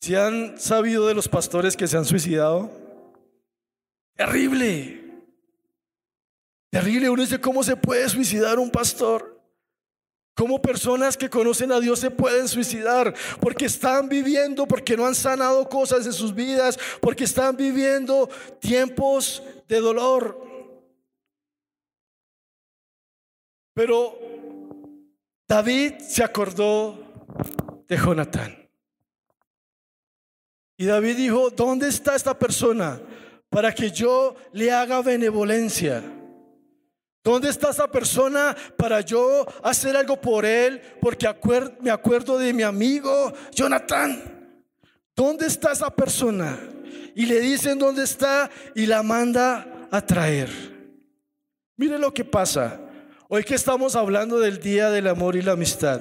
¿se 0.00 0.16
han 0.16 0.58
sabido 0.58 1.06
de 1.06 1.14
los 1.14 1.28
pastores 1.28 1.76
que 1.76 1.86
se 1.86 1.98
han 1.98 2.04
suicidado? 2.04 2.68
Terrible. 4.16 5.04
Terrible. 6.70 7.10
Uno 7.10 7.22
dice, 7.22 7.40
¿cómo 7.40 7.62
se 7.62 7.76
puede 7.76 8.08
suicidar 8.08 8.58
un 8.58 8.72
pastor? 8.72 9.37
Cómo 10.38 10.62
personas 10.62 11.16
que 11.16 11.28
conocen 11.28 11.72
a 11.72 11.80
Dios 11.80 11.98
se 11.98 12.12
pueden 12.12 12.46
suicidar 12.46 13.12
porque 13.40 13.64
están 13.64 14.08
viviendo, 14.08 14.68
porque 14.68 14.96
no 14.96 15.04
han 15.04 15.16
sanado 15.16 15.68
cosas 15.68 16.06
en 16.06 16.12
sus 16.12 16.32
vidas, 16.32 16.78
porque 17.00 17.24
están 17.24 17.56
viviendo 17.56 18.28
tiempos 18.60 19.42
de 19.66 19.80
dolor. 19.80 20.40
Pero 23.74 24.16
David 25.48 25.94
se 26.08 26.22
acordó 26.22 26.96
de 27.88 27.96
Jonatán. 27.96 28.70
Y 30.76 30.84
David 30.84 31.16
dijo, 31.16 31.50
¿dónde 31.50 31.88
está 31.88 32.14
esta 32.14 32.38
persona 32.38 33.00
para 33.50 33.74
que 33.74 33.90
yo 33.90 34.36
le 34.52 34.70
haga 34.70 35.02
benevolencia? 35.02 36.17
¿Dónde 37.28 37.50
está 37.50 37.68
esa 37.68 37.86
persona 37.86 38.56
para 38.78 39.02
yo 39.02 39.44
hacer 39.62 39.94
algo 39.98 40.18
por 40.18 40.46
él? 40.46 40.80
Porque 40.98 41.28
me 41.82 41.90
acuerdo 41.90 42.38
de 42.38 42.54
mi 42.54 42.62
amigo 42.62 43.34
Jonathan. 43.52 44.56
¿Dónde 45.14 45.46
está 45.46 45.72
esa 45.72 45.94
persona? 45.94 46.58
Y 47.14 47.26
le 47.26 47.38
dicen 47.40 47.78
dónde 47.78 48.04
está 48.04 48.48
y 48.74 48.86
la 48.86 49.02
manda 49.02 49.88
a 49.90 50.00
traer. 50.00 50.48
Mire 51.76 51.98
lo 51.98 52.14
que 52.14 52.24
pasa. 52.24 52.80
Hoy 53.28 53.44
que 53.44 53.56
estamos 53.56 53.94
hablando 53.94 54.40
del 54.40 54.58
Día 54.58 54.88
del 54.88 55.06
Amor 55.06 55.36
y 55.36 55.42
la 55.42 55.52
Amistad. 55.52 56.00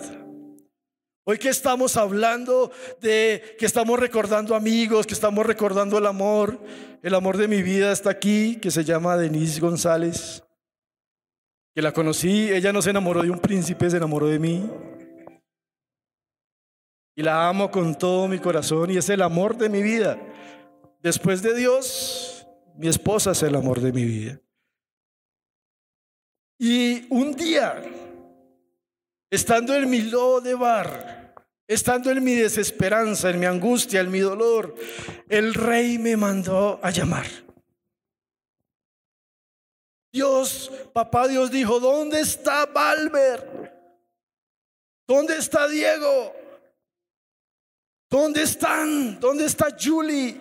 Hoy 1.25 1.39
que 1.39 1.49
estamos 1.49 1.97
hablando 1.97 2.71
de 3.01 3.57
que 3.59 3.65
estamos 3.65 3.99
recordando 3.99 4.55
amigos, 4.55 5.05
que 5.05 5.13
estamos 5.13 5.45
recordando 5.45 5.97
el 5.97 6.05
amor. 6.05 6.57
El 7.03 7.13
amor 7.13 7.35
de 7.35 7.49
mi 7.49 7.63
vida 7.63 7.91
está 7.91 8.11
aquí, 8.11 8.55
que 8.61 8.71
se 8.71 8.85
llama 8.85 9.17
Denise 9.17 9.59
González 9.59 10.46
que 11.77 11.83
la 11.83 11.91
conocí, 11.91 12.51
ella 12.51 12.73
no 12.73 12.81
se 12.81 12.89
enamoró 12.89 13.21
de 13.21 13.29
un 13.29 13.37
príncipe, 13.37 13.87
se 13.87 13.97
enamoró 13.97 14.25
de 14.25 14.39
mí. 14.39 14.67
Y 17.15 17.21
la 17.21 17.47
amo 17.47 17.69
con 17.69 17.95
todo 17.95 18.27
mi 18.27 18.39
corazón 18.39 18.89
y 18.89 18.97
es 18.97 19.07
el 19.11 19.21
amor 19.21 19.55
de 19.55 19.69
mi 19.69 19.83
vida. 19.83 20.17
Después 21.03 21.43
de 21.43 21.53
Dios, 21.53 22.47
mi 22.77 22.87
esposa 22.87 23.33
es 23.33 23.43
el 23.43 23.53
amor 23.53 23.79
de 23.79 23.93
mi 23.93 24.05
vida. 24.05 24.41
Y 26.57 27.05
un 27.13 27.33
día, 27.33 27.79
estando 29.29 29.75
en 29.75 29.87
mi 29.87 30.01
de 30.01 30.55
bar, 30.55 31.35
estando 31.67 32.09
en 32.09 32.23
mi 32.23 32.33
desesperanza, 32.33 33.29
en 33.29 33.39
mi 33.39 33.45
angustia, 33.45 34.01
en 34.01 34.09
mi 34.09 34.21
dolor, 34.21 34.73
el 35.29 35.53
rey 35.53 35.99
me 35.99 36.17
mandó 36.17 36.79
a 36.81 36.89
llamar. 36.89 37.27
Dios, 40.11 40.71
papá 40.93 41.27
Dios 41.27 41.51
dijo, 41.51 41.79
¿dónde 41.79 42.21
está 42.21 42.65
Valver? 42.65 43.73
¿Dónde 45.07 45.37
está 45.37 45.67
Diego? 45.67 46.33
¿Dónde 48.09 48.43
están? 48.43 49.19
¿Dónde 49.19 49.45
está 49.45 49.67
Julie? 49.79 50.37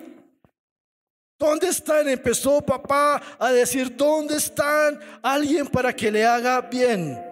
¿Dónde 1.39 1.69
están? 1.69 2.09
Empezó 2.09 2.63
papá 2.63 3.21
a 3.39 3.53
decir, 3.53 3.95
¿dónde 3.97 4.37
están 4.37 4.99
alguien 5.23 5.67
para 5.67 5.95
que 5.95 6.11
le 6.11 6.25
haga 6.25 6.63
bien? 6.63 7.23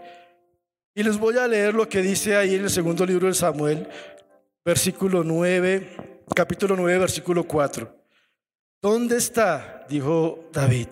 Y 0.94 1.02
les 1.02 1.18
voy 1.18 1.38
a 1.38 1.48
leer 1.48 1.74
lo 1.74 1.88
que 1.88 2.02
dice 2.02 2.36
ahí 2.36 2.54
en 2.54 2.64
el 2.64 2.70
segundo 2.70 3.06
libro 3.06 3.28
de 3.28 3.34
Samuel, 3.34 3.88
versículo 4.64 5.24
9, 5.24 6.22
capítulo 6.34 6.76
9, 6.76 6.98
versículo 6.98 7.44
4. 7.44 8.04
¿Dónde 8.80 9.16
está? 9.16 9.86
Dijo 9.88 10.50
David. 10.52 10.88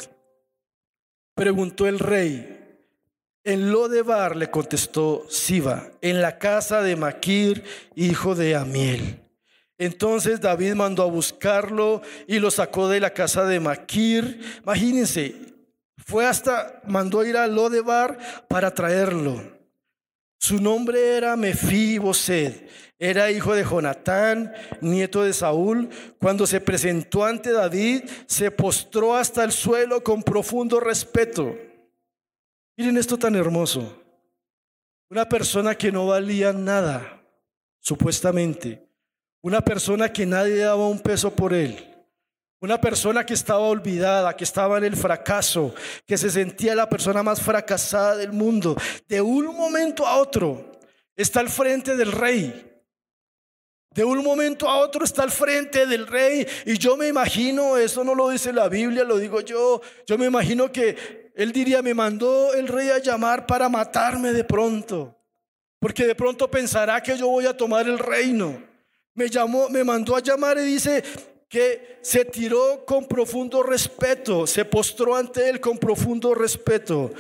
Preguntó 1.35 1.87
el 1.87 1.99
rey. 1.99 2.59
En 3.45 3.73
Lodebar 3.73 4.37
le 4.37 4.51
contestó 4.51 5.25
Siba, 5.29 5.90
en 6.01 6.23
la 6.23 6.38
casa 6.38 6.83
de 6.83 6.95
Maquir, 6.95 7.64
hijo 7.97 8.35
de 8.35 8.55
Amiel. 8.55 9.21
Entonces 9.79 10.40
David 10.40 10.75
mandó 10.75 11.03
a 11.03 11.07
buscarlo 11.07 12.03
y 12.29 12.38
lo 12.38 12.51
sacó 12.51 12.88
de 12.88 13.01
la 13.01 13.11
casa 13.11 13.45
de 13.47 13.59
Maquir. 13.59 14.40
Imagínense, 14.62 15.35
fue 15.97 16.27
hasta, 16.27 16.81
mandó 16.87 17.25
ir 17.25 17.37
a 17.37 17.47
Lodebar 17.47 18.18
para 18.49 18.73
traerlo. 18.73 19.62
Su 20.42 20.61
nombre 20.61 21.16
era 21.16 21.37
Mefiboset, 21.37 22.68
era 22.98 23.31
hijo 23.31 23.55
de 23.55 23.62
Jonatán, 23.62 24.52
nieto 24.81 25.22
de 25.22 25.33
Saúl. 25.33 25.88
Cuando 26.18 26.48
se 26.48 26.61
presentó 26.61 27.24
ante 27.24 27.52
David, 27.52 28.02
se 28.26 28.50
postró 28.50 29.14
hasta 29.14 29.44
el 29.44 29.52
suelo 29.52 30.02
con 30.02 30.24
profundo 30.24 30.81
respeto. 30.81 31.57
Miren 32.76 32.96
esto 32.96 33.16
tan 33.16 33.37
hermoso. 33.37 34.02
Una 35.09 35.28
persona 35.28 35.76
que 35.76 35.92
no 35.92 36.09
valía 36.09 36.52
nada, 36.52 37.22
supuestamente 37.78 38.92
una 39.42 39.61
persona 39.61 40.12
que 40.12 40.24
nadie 40.24 40.59
daba 40.59 40.87
un 40.88 41.00
peso 41.00 41.35
por 41.35 41.52
él. 41.52 41.91
Una 42.62 42.81
persona 42.81 43.27
que 43.27 43.35
estaba 43.35 43.59
olvidada, 43.59 44.37
que 44.37 44.44
estaba 44.44 44.79
en 44.79 44.85
el 44.85 44.94
fracaso, 44.96 45.75
que 46.07 46.16
se 46.16 46.31
sentía 46.31 46.77
la 46.77 46.88
persona 46.88 47.20
más 47.20 47.40
fracasada 47.40 48.14
del 48.14 48.31
mundo. 48.31 48.77
De 49.09 49.20
un 49.20 49.46
momento 49.46 50.07
a 50.07 50.18
otro 50.18 50.70
está 51.16 51.40
al 51.40 51.48
frente 51.48 51.96
del 51.96 52.12
rey. 52.12 52.70
De 53.90 54.05
un 54.05 54.22
momento 54.22 54.68
a 54.68 54.77
otro 54.77 55.05
está 55.05 55.25
al 55.25 55.33
frente 55.33 55.87
del 55.87 56.07
rey. 56.07 56.46
Y 56.64 56.79
yo 56.79 56.96
me 56.96 57.09
imagino, 57.09 57.77
eso 57.77 58.05
no 58.05 58.14
lo 58.14 58.29
dice 58.29 58.53
la 58.53 58.68
Biblia, 58.68 59.03
lo 59.03 59.18
digo 59.18 59.40
yo. 59.40 59.81
Yo 60.07 60.16
me 60.16 60.27
imagino 60.27 60.70
que 60.70 61.33
él 61.35 61.51
diría, 61.51 61.83
me 61.83 61.94
mandó 61.94 62.55
el 62.55 62.68
rey 62.68 62.90
a 62.90 62.98
llamar 62.98 63.44
para 63.44 63.68
matarme 63.68 64.33
de 64.33 64.44
pronto. 64.44 65.18
Porque 65.81 66.07
de 66.07 66.14
pronto 66.14 66.48
pensará 66.48 67.03
que 67.03 67.18
yo 67.18 67.27
voy 67.27 67.44
a 67.44 67.57
tomar 67.57 67.88
el 67.88 67.98
reino. 67.98 68.62
Me 69.14 69.29
llamó, 69.29 69.68
me 69.68 69.83
mandó 69.83 70.14
a 70.14 70.20
llamar 70.20 70.59
y 70.59 70.62
dice 70.62 71.03
que 71.53 71.99
se 72.01 72.25
tiró 72.25 72.83
con 72.87 73.05
profundo 73.05 73.62
respeto, 73.62 74.47
se 74.47 74.65
postró 74.65 75.15
ante 75.15 75.51
él 75.51 75.61
con 75.61 75.77
profundo 75.77 76.35
respeto. 76.35 77.12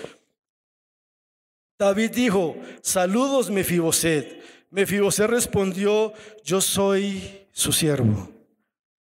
David 1.78 2.12
dijo, 2.12 2.56
saludos 2.80 3.50
Mefiboset. 3.50 4.42
Mefiboset 4.70 5.28
respondió, 5.28 6.14
yo 6.42 6.62
soy 6.62 7.46
su 7.52 7.72
siervo. 7.72 8.30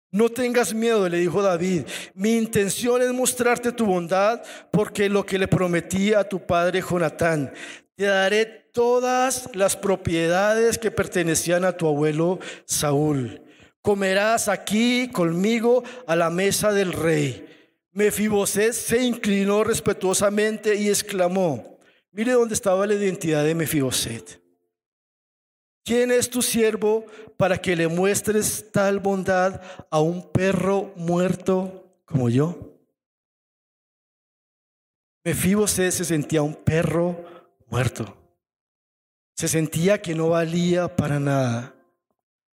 No 0.10 0.30
tengas 0.30 0.74
miedo, 0.74 1.08
le 1.08 1.20
dijo 1.20 1.44
David. 1.44 1.84
Mi 2.15 2.36
intención 2.36 3.00
es 3.04 3.13
mostrarte 3.13 3.72
tu 3.72 3.86
bondad 3.86 4.42
porque 4.72 5.10
lo 5.10 5.24
que 5.28 5.38
le 5.38 5.48
prometí 5.48 6.12
a 6.12 6.24
tu 6.24 6.44
padre 6.44 6.82
Jonatán, 6.82 7.54
te 7.94 8.06
daré 8.06 8.48
todas 8.74 9.48
las 9.54 9.78
propiedades 9.78 10.80
que 10.80 10.89
pertenecían 10.89 11.65
a 11.65 11.78
tu 11.78 11.88
abuelo 11.88 12.39
Saúl. 12.65 13.44
Comerás 13.82 14.48
aquí 14.48 15.10
conmigo 15.10 15.84
a 16.06 16.15
la 16.15 16.30
mesa 16.30 16.72
del 16.74 16.94
rey. 16.94 17.46
Mefiboset 17.92 18.74
se 18.74 19.04
inclinó 19.04 19.63
respetuosamente 19.63 20.76
y 20.76 20.89
exclamó: 20.89 21.80
Mire 22.12 22.34
dónde 22.34 22.54
estaba 22.54 22.86
la 22.86 22.96
identidad 22.96 23.44
de 23.44 23.56
Mefiboset. 23.56 24.42
¿Quién 25.84 26.12
es 26.12 26.30
tu 26.30 26.42
siervo 26.42 27.06
para 27.38 27.58
que 27.58 27.76
le 27.76 27.88
muestres 27.88 28.72
tal 28.72 29.00
bondad 29.00 29.62
a 29.89 30.02
un 30.02 30.30
perro 30.32 30.94
muerto 30.96 32.02
como 32.06 32.30
yo? 32.30 32.78
Mefiboset 35.24 35.92
se 35.92 36.06
sentía 36.06 36.42
un 36.42 36.56
perro 36.56 37.24
muerto. 37.68 38.15
Se 39.36 39.48
sentía 39.48 40.02
que 40.02 40.13
no 40.15 40.30
valía 40.30 40.96
para 40.96 41.20
nada. 41.20 41.79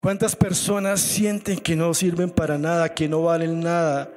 ¿Cuántas 0.00 0.34
personas 0.34 1.00
sienten 1.00 1.58
que 1.58 1.76
no 1.76 1.92
sirven 1.92 2.30
para 2.30 2.56
nada, 2.58 2.94
que 2.94 3.08
no 3.08 3.22
valen 3.22 3.60
nada? 3.60 4.10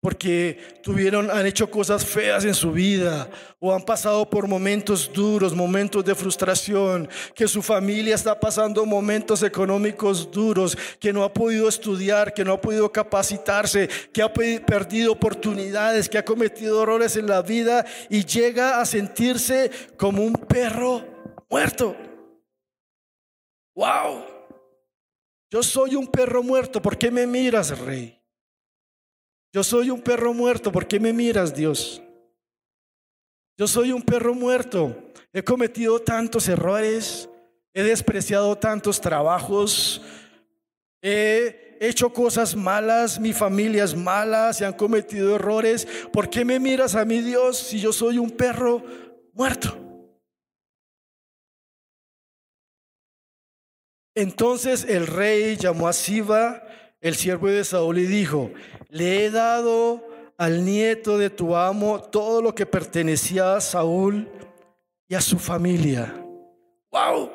porque 0.00 0.80
tuvieron, 0.82 1.30
han 1.30 1.44
hecho 1.44 1.70
cosas 1.70 2.06
feas 2.06 2.44
en 2.46 2.54
su 2.54 2.72
vida 2.72 3.28
o 3.58 3.74
han 3.74 3.82
pasado 3.82 4.28
por 4.28 4.48
momentos 4.48 5.10
duros, 5.12 5.54
momentos 5.54 6.02
de 6.02 6.14
frustración, 6.14 7.06
que 7.34 7.46
su 7.46 7.60
familia 7.60 8.14
está 8.14 8.40
pasando 8.40 8.86
momentos 8.86 9.42
económicos 9.42 10.30
duros, 10.30 10.76
que 10.98 11.12
no 11.12 11.22
ha 11.22 11.32
podido 11.32 11.68
estudiar, 11.68 12.32
que 12.32 12.44
no 12.44 12.54
ha 12.54 12.60
podido 12.60 12.90
capacitarse, 12.90 13.90
que 14.10 14.22
ha 14.22 14.32
perdido 14.32 15.12
oportunidades, 15.12 16.08
que 16.08 16.16
ha 16.16 16.24
cometido 16.24 16.82
errores 16.82 17.16
en 17.16 17.26
la 17.26 17.42
vida 17.42 17.84
y 18.08 18.24
llega 18.24 18.80
a 18.80 18.86
sentirse 18.86 19.70
como 19.98 20.22
un 20.22 20.32
perro 20.32 21.04
muerto. 21.50 21.94
¡Wow! 23.74 24.29
Yo 25.50 25.62
soy 25.62 25.96
un 25.96 26.06
perro 26.06 26.42
muerto, 26.42 26.80
¿por 26.80 26.96
qué 26.96 27.10
me 27.10 27.26
miras, 27.26 27.76
rey? 27.78 28.16
Yo 29.52 29.64
soy 29.64 29.90
un 29.90 30.00
perro 30.00 30.32
muerto, 30.32 30.70
¿por 30.70 30.86
qué 30.86 31.00
me 31.00 31.12
miras, 31.12 31.52
Dios? 31.52 32.00
Yo 33.58 33.66
soy 33.66 33.90
un 33.90 34.02
perro 34.02 34.32
muerto. 34.32 34.96
He 35.32 35.42
cometido 35.42 35.98
tantos 35.98 36.48
errores, 36.48 37.28
he 37.74 37.82
despreciado 37.82 38.56
tantos 38.56 39.00
trabajos, 39.00 40.00
he 41.02 41.76
hecho 41.80 42.12
cosas 42.12 42.54
malas, 42.54 43.18
mi 43.18 43.32
familia 43.32 43.84
es 43.84 43.96
mala, 43.96 44.52
se 44.52 44.64
han 44.64 44.74
cometido 44.74 45.34
errores. 45.34 45.86
¿Por 46.12 46.30
qué 46.30 46.44
me 46.44 46.60
miras 46.60 46.94
a 46.94 47.04
mí, 47.04 47.20
Dios, 47.22 47.58
si 47.58 47.80
yo 47.80 47.92
soy 47.92 48.18
un 48.18 48.30
perro 48.30 48.84
muerto? 49.32 49.79
Entonces 54.14 54.84
el 54.88 55.06
rey 55.06 55.56
llamó 55.56 55.88
a 55.88 55.92
Siba, 55.92 56.62
el 57.00 57.14
siervo 57.14 57.48
de 57.48 57.64
Saúl, 57.64 57.98
y 57.98 58.06
dijo, 58.06 58.50
le 58.88 59.24
he 59.24 59.30
dado 59.30 60.06
al 60.36 60.64
nieto 60.64 61.18
de 61.18 61.30
tu 61.30 61.54
amo 61.54 62.00
todo 62.00 62.42
lo 62.42 62.54
que 62.54 62.66
pertenecía 62.66 63.56
a 63.56 63.60
Saúl 63.60 64.28
y 65.08 65.14
a 65.14 65.20
su 65.20 65.38
familia. 65.38 66.14
¡Wow! 66.90 67.30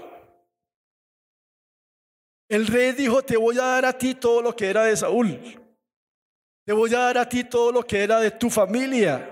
El 2.48 2.68
rey 2.68 2.92
dijo, 2.92 3.22
te 3.24 3.38
voy 3.38 3.58
a 3.58 3.64
dar 3.64 3.86
a 3.86 3.98
ti 3.98 4.16
todo 4.16 4.42
lo 4.42 4.56
que 4.56 4.70
era 4.70 4.84
de 4.84 4.96
Saúl. 4.98 5.40
Te 6.66 6.74
voy 6.74 6.94
a 6.94 7.00
dar 7.00 7.18
a 7.18 7.30
ti 7.30 7.44
todo 7.44 7.72
lo 7.72 7.84
que 7.84 8.04
era 8.04 8.20
de 8.20 8.32
tu 8.32 8.50
familia. 8.50 9.32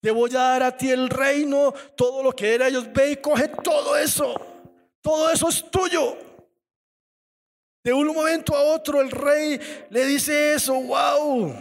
Te 0.00 0.10
voy 0.10 0.30
a 0.30 0.40
dar 0.40 0.62
a 0.62 0.76
ti 0.76 0.90
el 0.90 1.08
reino, 1.08 1.72
todo 1.96 2.22
lo 2.22 2.32
que 2.32 2.54
era 2.54 2.68
ellos. 2.68 2.92
Ve 2.92 3.12
y 3.12 3.16
coge 3.16 3.48
todo 3.48 3.96
eso. 3.96 4.34
Todo 5.00 5.30
eso 5.30 5.48
es 5.48 5.70
tuyo. 5.70 6.16
De 7.86 7.92
un 7.92 8.08
momento 8.08 8.56
a 8.56 8.62
otro 8.62 9.00
el 9.00 9.12
rey 9.12 9.60
le 9.90 10.06
dice 10.06 10.54
eso, 10.54 10.74
wow. 10.74 11.54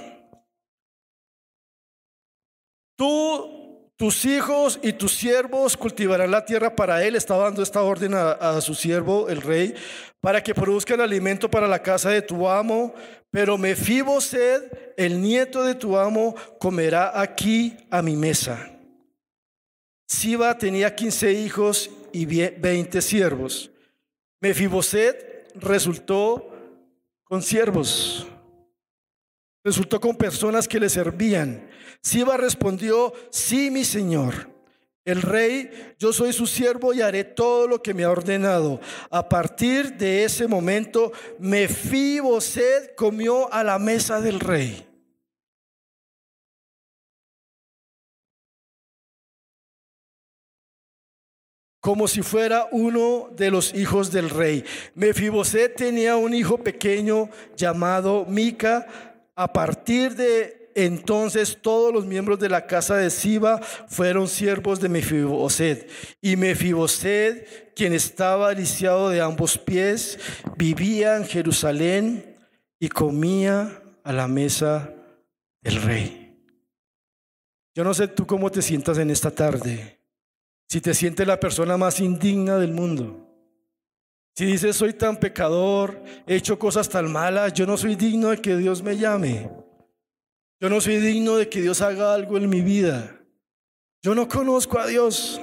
Tú, 2.98 3.92
tus 3.96 4.26
hijos 4.26 4.80
y 4.82 4.94
tus 4.94 5.14
siervos 5.14 5.78
cultivarán 5.78 6.32
la 6.32 6.44
tierra 6.44 6.76
para 6.76 7.04
él. 7.04 7.16
Está 7.16 7.38
dando 7.38 7.62
esta 7.62 7.84
orden 7.84 8.16
a, 8.16 8.32
a 8.32 8.60
su 8.62 8.74
siervo, 8.74 9.30
el 9.30 9.40
rey, 9.40 9.76
para 10.20 10.42
que 10.42 10.56
produzcan 10.56 11.00
alimento 11.00 11.48
para 11.48 11.68
la 11.68 11.78
casa 11.78 12.10
de 12.10 12.24
tu 12.24 12.50
amo. 12.50 12.96
Pero 13.30 13.56
Mefiboset, 13.60 14.96
el 14.98 15.22
nieto 15.22 15.64
de 15.64 15.76
tu 15.76 15.96
amo, 15.96 16.34
comerá 16.58 17.22
aquí 17.22 17.78
a 17.92 18.02
mi 18.02 18.16
mesa. 18.16 18.72
Siba 20.08 20.58
tenía 20.58 20.96
15 20.96 21.34
hijos 21.34 21.92
y 22.12 22.26
20 22.26 23.00
siervos. 23.04 23.70
Mefiboset 24.42 25.35
resultó 25.56 26.50
con 27.24 27.42
siervos, 27.42 28.28
resultó 29.64 30.00
con 30.00 30.16
personas 30.16 30.68
que 30.68 30.80
le 30.80 30.90
servían. 30.90 31.70
Siba 32.02 32.38
respondió, 32.38 33.14
sí, 33.32 33.72
mi 33.72 33.84
señor. 33.84 34.54
El 35.06 35.22
rey, 35.22 35.70
yo 36.00 36.12
soy 36.12 36.34
su 36.34 36.48
siervo 36.48 36.92
y 36.94 37.02
haré 37.02 37.24
todo 37.24 37.68
lo 37.68 37.82
que 37.82 37.94
me 37.94 38.04
ha 38.04 38.10
ordenado. 38.10 38.80
A 39.12 39.30
partir 39.30 39.94
de 39.98 40.24
ese 40.24 40.48
momento, 40.48 41.12
Mefiboset 41.38 42.96
comió 42.96 43.52
a 43.54 43.64
la 43.64 43.78
mesa 43.78 44.20
del 44.20 44.40
rey. 44.40 44.88
Como 51.86 52.08
si 52.08 52.24
fuera 52.24 52.68
uno 52.72 53.30
de 53.38 53.52
los 53.52 53.76
hijos 53.76 54.12
del 54.12 54.32
rey. 54.32 54.66
Mefiboset 54.96 55.76
tenía 55.76 56.16
un 56.16 56.34
hijo 56.34 56.58
pequeño 56.58 57.30
llamado 57.56 58.26
Mica. 58.28 58.88
A 59.36 59.54
partir 59.54 60.16
de 60.16 60.72
entonces 60.74 61.60
todos 61.62 61.94
los 61.94 62.08
miembros 62.08 62.40
de 62.40 62.50
la 62.50 62.66
casa 62.66 62.98
de 62.98 63.12
Siba 63.12 63.62
fueron 63.88 64.28
siervos 64.28 64.80
de 64.80 64.90
Mefiboset. 64.90 65.88
Y 66.24 66.36
Mefiboset, 66.38 67.76
quien 67.76 67.94
estaba 67.94 68.52
lisiado 68.54 69.12
de 69.12 69.22
ambos 69.22 69.60
pies, 69.60 70.18
vivía 70.58 71.18
en 71.18 71.26
Jerusalén 71.26 72.36
y 72.80 72.90
comía 72.90 73.84
a 74.04 74.12
la 74.12 74.28
mesa 74.28 74.92
del 75.62 75.80
rey. 75.84 76.36
Yo 77.76 77.84
no 77.84 77.94
sé 77.94 78.08
tú 78.08 78.26
cómo 78.26 78.50
te 78.50 78.64
sientas 78.64 78.98
en 78.98 79.12
esta 79.12 79.30
tarde. 79.30 79.95
Si 80.68 80.82
te 80.82 80.94
sientes 80.94 81.26
la 81.28 81.40
persona 81.40 81.78
más 81.78 82.00
indigna 82.00 82.58
del 82.58 82.72
mundo. 82.74 83.22
Si 84.36 84.46
dices, 84.46 84.76
soy 84.76 84.94
tan 84.94 85.18
pecador, 85.18 86.04
he 86.28 86.36
hecho 86.36 86.60
cosas 86.60 86.90
tan 86.90 87.12
malas, 87.12 87.54
yo 87.54 87.66
no 87.66 87.78
soy 87.78 87.96
digno 87.96 88.30
de 88.30 88.42
que 88.42 88.58
Dios 88.58 88.84
me 88.84 88.98
llame. 88.98 89.50
Yo 90.60 90.70
no 90.70 90.82
soy 90.82 90.98
digno 90.98 91.38
de 91.38 91.48
que 91.48 91.62
Dios 91.62 91.82
haga 91.82 92.14
algo 92.14 92.38
en 92.38 92.50
mi 92.50 92.62
vida. 92.62 93.22
Yo 94.02 94.14
no 94.14 94.28
conozco 94.28 94.78
a 94.78 94.88
Dios. 94.88 95.40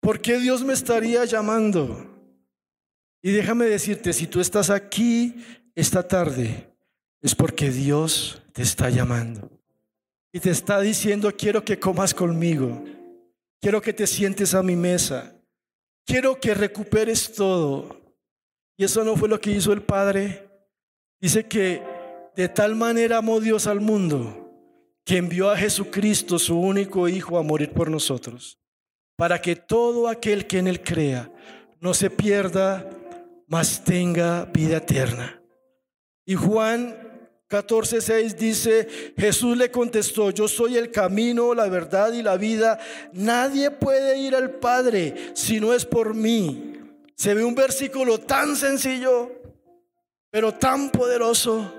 ¿Por 0.00 0.20
qué 0.20 0.38
Dios 0.38 0.64
me 0.64 0.72
estaría 0.72 1.24
llamando? 1.24 2.08
Y 3.22 3.30
déjame 3.30 3.66
decirte, 3.66 4.12
si 4.12 4.26
tú 4.26 4.40
estás 4.40 4.68
aquí 4.68 5.36
esta 5.76 6.06
tarde, 6.06 6.74
es 7.20 7.36
porque 7.36 7.70
Dios 7.70 8.42
te 8.52 8.62
está 8.62 8.90
llamando. 8.90 9.48
Y 10.32 10.40
te 10.40 10.50
está 10.50 10.80
diciendo, 10.80 11.32
quiero 11.36 11.64
que 11.64 11.78
comas 11.78 12.14
conmigo. 12.14 12.82
Quiero 13.62 13.80
que 13.80 13.92
te 13.92 14.08
sientes 14.08 14.54
a 14.54 14.62
mi 14.64 14.74
mesa. 14.74 15.40
Quiero 16.04 16.40
que 16.40 16.52
recuperes 16.52 17.32
todo. 17.32 17.96
Y 18.76 18.82
eso 18.82 19.04
no 19.04 19.16
fue 19.16 19.28
lo 19.28 19.40
que 19.40 19.52
hizo 19.52 19.72
el 19.72 19.82
Padre. 19.82 20.48
Dice 21.20 21.46
que 21.46 21.80
de 22.34 22.48
tal 22.48 22.74
manera 22.74 23.18
amó 23.18 23.38
Dios 23.38 23.68
al 23.68 23.80
mundo 23.80 24.40
que 25.04 25.16
envió 25.16 25.48
a 25.48 25.56
Jesucristo, 25.56 26.40
su 26.40 26.58
único 26.58 27.06
Hijo, 27.06 27.38
a 27.38 27.42
morir 27.44 27.70
por 27.70 27.88
nosotros, 27.88 28.58
para 29.16 29.40
que 29.40 29.54
todo 29.54 30.08
aquel 30.08 30.46
que 30.48 30.58
en 30.58 30.66
Él 30.66 30.82
crea 30.82 31.30
no 31.80 31.94
se 31.94 32.10
pierda, 32.10 32.90
mas 33.46 33.84
tenga 33.84 34.44
vida 34.46 34.78
eterna. 34.78 35.40
Y 36.24 36.34
Juan 36.34 37.11
14:6 37.52 38.34
dice, 38.34 38.88
Jesús 39.18 39.56
le 39.58 39.70
contestó, 39.70 40.30
yo 40.30 40.48
soy 40.48 40.78
el 40.78 40.90
camino, 40.90 41.52
la 41.52 41.68
verdad 41.68 42.14
y 42.14 42.22
la 42.22 42.38
vida. 42.38 42.78
Nadie 43.12 43.70
puede 43.70 44.18
ir 44.18 44.34
al 44.34 44.52
Padre 44.52 45.32
si 45.34 45.60
no 45.60 45.74
es 45.74 45.84
por 45.84 46.14
mí. 46.14 46.78
Se 47.14 47.34
ve 47.34 47.44
un 47.44 47.54
versículo 47.54 48.18
tan 48.18 48.56
sencillo, 48.56 49.30
pero 50.30 50.54
tan 50.54 50.90
poderoso. 50.90 51.70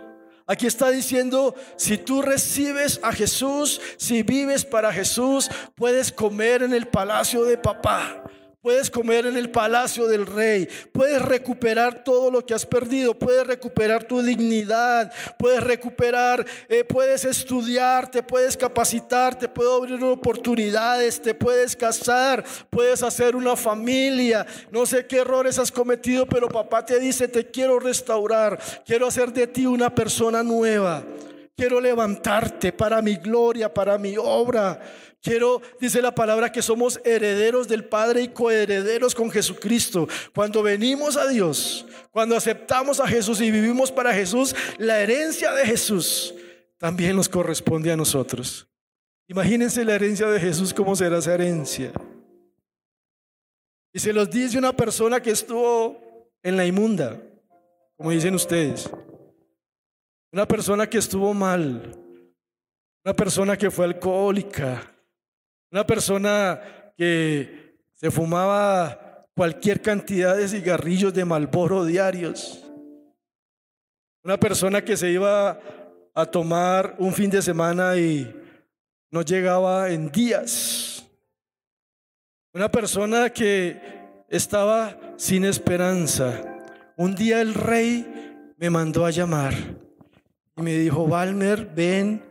Aquí 0.45 0.67
está 0.67 0.91
diciendo, 0.91 1.55
si 1.75 1.97
tú 1.97 2.21
recibes 2.21 2.99
a 3.01 3.11
Jesús, 3.11 3.81
si 3.97 4.21
vives 4.21 4.65
para 4.65 4.93
Jesús, 4.93 5.49
puedes 5.73 6.11
comer 6.11 6.61
en 6.61 6.73
el 6.73 6.87
palacio 6.87 7.45
de 7.45 7.57
papá. 7.57 8.23
Puedes 8.63 8.89
comer 8.89 9.25
en 9.25 9.35
el 9.35 9.51
palacio 9.51 10.07
del 10.07 10.25
rey, 10.25 10.69
puedes 10.93 11.21
recuperar 11.21 12.01
todo 12.05 12.31
lo 12.31 12.45
que 12.45 12.53
has 12.53 12.65
perdido, 12.65 13.13
puedes 13.13 13.45
recuperar 13.45 14.05
tu 14.05 14.21
dignidad, 14.21 15.11
puedes 15.37 15.61
recuperar, 15.61 16.45
eh, 16.69 16.85
puedes 16.85 17.25
estudiar, 17.25 18.09
te 18.09 18.23
puedes 18.23 18.55
capacitar, 18.55 19.37
te 19.37 19.49
puedo 19.49 19.75
abrir 19.75 20.01
oportunidades, 20.01 21.21
te 21.21 21.33
puedes 21.33 21.75
casar, 21.75 22.45
puedes 22.69 23.03
hacer 23.03 23.35
una 23.35 23.57
familia. 23.57 24.45
No 24.71 24.85
sé 24.85 25.07
qué 25.07 25.17
errores 25.17 25.59
has 25.59 25.69
cometido, 25.69 26.25
pero 26.25 26.47
papá 26.47 26.85
te 26.85 27.01
dice, 27.01 27.27
te 27.27 27.51
quiero 27.51 27.81
restaurar, 27.81 28.57
quiero 28.85 29.07
hacer 29.07 29.33
de 29.33 29.45
ti 29.45 29.65
una 29.65 29.93
persona 29.93 30.41
nueva. 30.41 31.03
Quiero 31.55 31.81
levantarte 31.81 32.71
para 32.71 33.01
mi 33.01 33.17
gloria, 33.17 33.71
para 33.71 33.97
mi 33.97 34.15
obra. 34.17 34.79
Quiero, 35.23 35.61
dice 35.79 36.01
la 36.01 36.13
palabra, 36.13 36.51
que 36.51 36.61
somos 36.61 36.99
herederos 37.05 37.69
del 37.69 37.85
Padre 37.85 38.23
y 38.23 38.27
coherederos 38.27 39.15
con 39.15 39.31
Jesucristo. 39.31 40.05
Cuando 40.35 40.61
venimos 40.61 41.15
a 41.15 41.25
Dios, 41.29 41.85
cuando 42.11 42.35
aceptamos 42.35 42.99
a 42.99 43.07
Jesús 43.07 43.39
y 43.39 43.49
vivimos 43.49 43.89
para 43.89 44.13
Jesús, 44.13 44.53
la 44.77 44.99
herencia 44.99 45.53
de 45.53 45.65
Jesús 45.65 46.35
también 46.77 47.15
nos 47.15 47.29
corresponde 47.29 47.89
a 47.89 47.95
nosotros. 47.95 48.67
Imagínense 49.29 49.85
la 49.85 49.95
herencia 49.95 50.27
de 50.27 50.41
Jesús, 50.41 50.73
cómo 50.73 50.93
será 50.93 51.19
esa 51.19 51.33
herencia. 51.33 51.93
Y 53.93 53.99
se 53.99 54.11
los 54.11 54.29
dice 54.29 54.57
una 54.57 54.73
persona 54.75 55.21
que 55.21 55.31
estuvo 55.31 56.29
en 56.43 56.57
la 56.57 56.65
inmunda, 56.65 57.17
como 57.95 58.11
dicen 58.11 58.35
ustedes. 58.35 58.89
Una 60.33 60.45
persona 60.45 60.85
que 60.85 60.97
estuvo 60.97 61.33
mal. 61.33 61.97
Una 63.05 63.13
persona 63.15 63.57
que 63.57 63.71
fue 63.71 63.85
alcohólica, 63.85 64.92
una 65.73 65.87
persona 65.87 66.61
que 66.95 67.79
se 67.95 68.11
fumaba 68.11 69.25
cualquier 69.35 69.81
cantidad 69.81 70.37
de 70.37 70.47
cigarrillos 70.47 71.11
de 71.15 71.25
Malboro 71.25 71.83
diarios. 71.83 72.63
Una 74.23 74.39
persona 74.39 74.83
que 74.83 74.95
se 74.95 75.09
iba 75.09 75.59
a 76.13 76.25
tomar 76.27 76.95
un 76.99 77.11
fin 77.11 77.31
de 77.31 77.41
semana 77.41 77.97
y 77.97 78.39
no 79.09 79.23
llegaba 79.23 79.89
en 79.89 80.11
días. 80.11 81.09
Una 82.53 82.69
persona 82.69 83.31
que 83.31 83.81
estaba 84.29 84.95
sin 85.17 85.43
esperanza. 85.43 86.39
Un 86.97 87.15
día 87.15 87.41
el 87.41 87.55
rey 87.55 88.53
me 88.57 88.69
mandó 88.69 89.07
a 89.07 89.09
llamar 89.09 89.55
y 90.55 90.61
me 90.61 90.77
dijo, 90.77 91.07
Valmer, 91.07 91.65
ven 91.65 92.23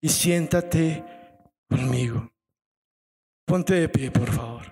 y 0.00 0.08
siéntate 0.08 1.02
conmigo. 1.68 2.30
Ponte 3.54 3.74
de 3.74 3.88
pie, 3.88 4.10
por 4.10 4.28
favor. 4.32 4.62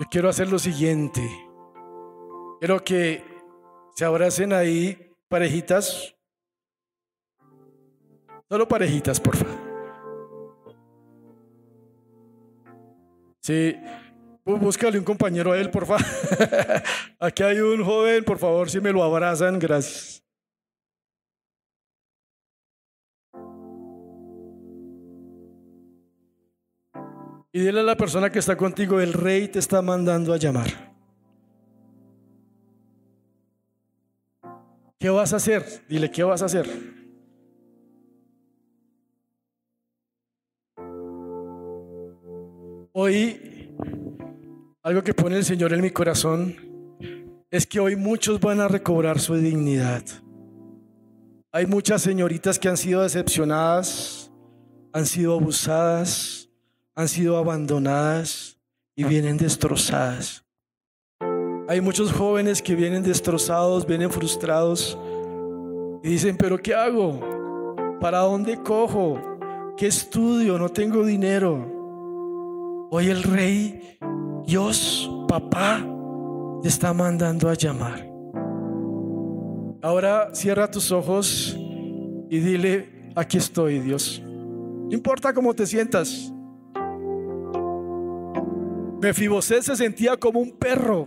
Yo 0.00 0.06
quiero 0.10 0.30
hacer 0.30 0.48
lo 0.48 0.58
siguiente. 0.58 1.20
Quiero 2.60 2.82
que 2.82 3.22
se 3.94 4.06
abracen 4.06 4.54
ahí 4.54 5.14
parejitas. 5.28 6.16
Solo 8.48 8.66
parejitas, 8.66 9.20
por 9.20 9.36
favor. 9.36 9.58
Sí. 13.42 13.76
Búscale 14.56 14.98
un 14.98 15.04
compañero 15.04 15.52
a 15.52 15.58
él, 15.58 15.70
por 15.70 15.84
favor. 15.84 16.02
Aquí 17.20 17.42
hay 17.42 17.58
un 17.58 17.84
joven, 17.84 18.24
por 18.24 18.38
favor, 18.38 18.70
si 18.70 18.80
me 18.80 18.92
lo 18.92 19.02
abrazan, 19.02 19.58
gracias. 19.58 20.24
Y 27.52 27.60
dile 27.60 27.80
a 27.80 27.82
la 27.82 27.96
persona 27.96 28.30
que 28.30 28.38
está 28.38 28.56
contigo, 28.56 29.00
el 29.00 29.12
rey 29.12 29.48
te 29.48 29.58
está 29.58 29.82
mandando 29.82 30.32
a 30.32 30.38
llamar. 30.38 30.94
¿Qué 34.98 35.10
vas 35.10 35.34
a 35.34 35.36
hacer? 35.36 35.84
Dile, 35.88 36.10
¿qué 36.10 36.24
vas 36.24 36.40
a 36.40 36.46
hacer? 36.46 36.66
Hoy 42.92 43.47
algo 44.88 45.02
que 45.02 45.12
pone 45.12 45.36
el 45.36 45.44
Señor 45.44 45.74
en 45.74 45.82
mi 45.82 45.90
corazón 45.90 46.56
es 47.50 47.66
que 47.66 47.78
hoy 47.78 47.94
muchos 47.94 48.40
van 48.40 48.58
a 48.58 48.68
recobrar 48.68 49.20
su 49.20 49.34
dignidad. 49.34 50.02
Hay 51.52 51.66
muchas 51.66 52.00
señoritas 52.00 52.58
que 52.58 52.70
han 52.70 52.78
sido 52.78 53.02
decepcionadas, 53.02 54.32
han 54.94 55.04
sido 55.04 55.34
abusadas, 55.34 56.48
han 56.94 57.06
sido 57.06 57.36
abandonadas 57.36 58.58
y 58.96 59.04
vienen 59.04 59.36
destrozadas. 59.36 60.46
Hay 61.68 61.82
muchos 61.82 62.10
jóvenes 62.10 62.62
que 62.62 62.74
vienen 62.74 63.02
destrozados, 63.02 63.86
vienen 63.86 64.10
frustrados 64.10 64.96
y 66.02 66.08
dicen, 66.08 66.34
pero 66.38 66.56
¿qué 66.56 66.74
hago? 66.74 67.20
¿Para 68.00 68.20
dónde 68.20 68.56
cojo? 68.62 69.20
¿Qué 69.76 69.86
estudio? 69.86 70.58
No 70.58 70.70
tengo 70.70 71.04
dinero. 71.04 71.77
Hoy 72.90 73.08
el 73.08 73.22
rey 73.22 73.98
Dios, 74.46 75.10
papá, 75.28 75.84
te 76.62 76.68
está 76.68 76.94
mandando 76.94 77.50
a 77.50 77.54
llamar. 77.54 78.08
Ahora 79.82 80.30
cierra 80.32 80.70
tus 80.70 80.90
ojos 80.90 81.54
y 82.30 82.38
dile, 82.38 83.12
aquí 83.14 83.36
estoy, 83.36 83.80
Dios. 83.80 84.22
No 84.24 84.88
importa 84.90 85.34
cómo 85.34 85.52
te 85.52 85.66
sientas. 85.66 86.32
Mefibosé 89.02 89.62
se 89.62 89.76
sentía 89.76 90.16
como 90.16 90.40
un 90.40 90.52
perro. 90.52 91.06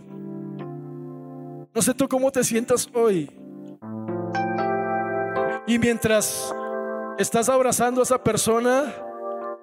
No 1.73 1.81
sé 1.81 1.95
tú 1.95 2.07
cómo 2.07 2.31
te 2.31 2.43
sientas 2.43 2.87
hoy. 2.93 3.27
Y 5.65 5.79
mientras 5.79 6.53
estás 7.17 7.49
abrazando 7.49 8.01
a 8.01 8.03
esa 8.03 8.23
persona, 8.23 8.93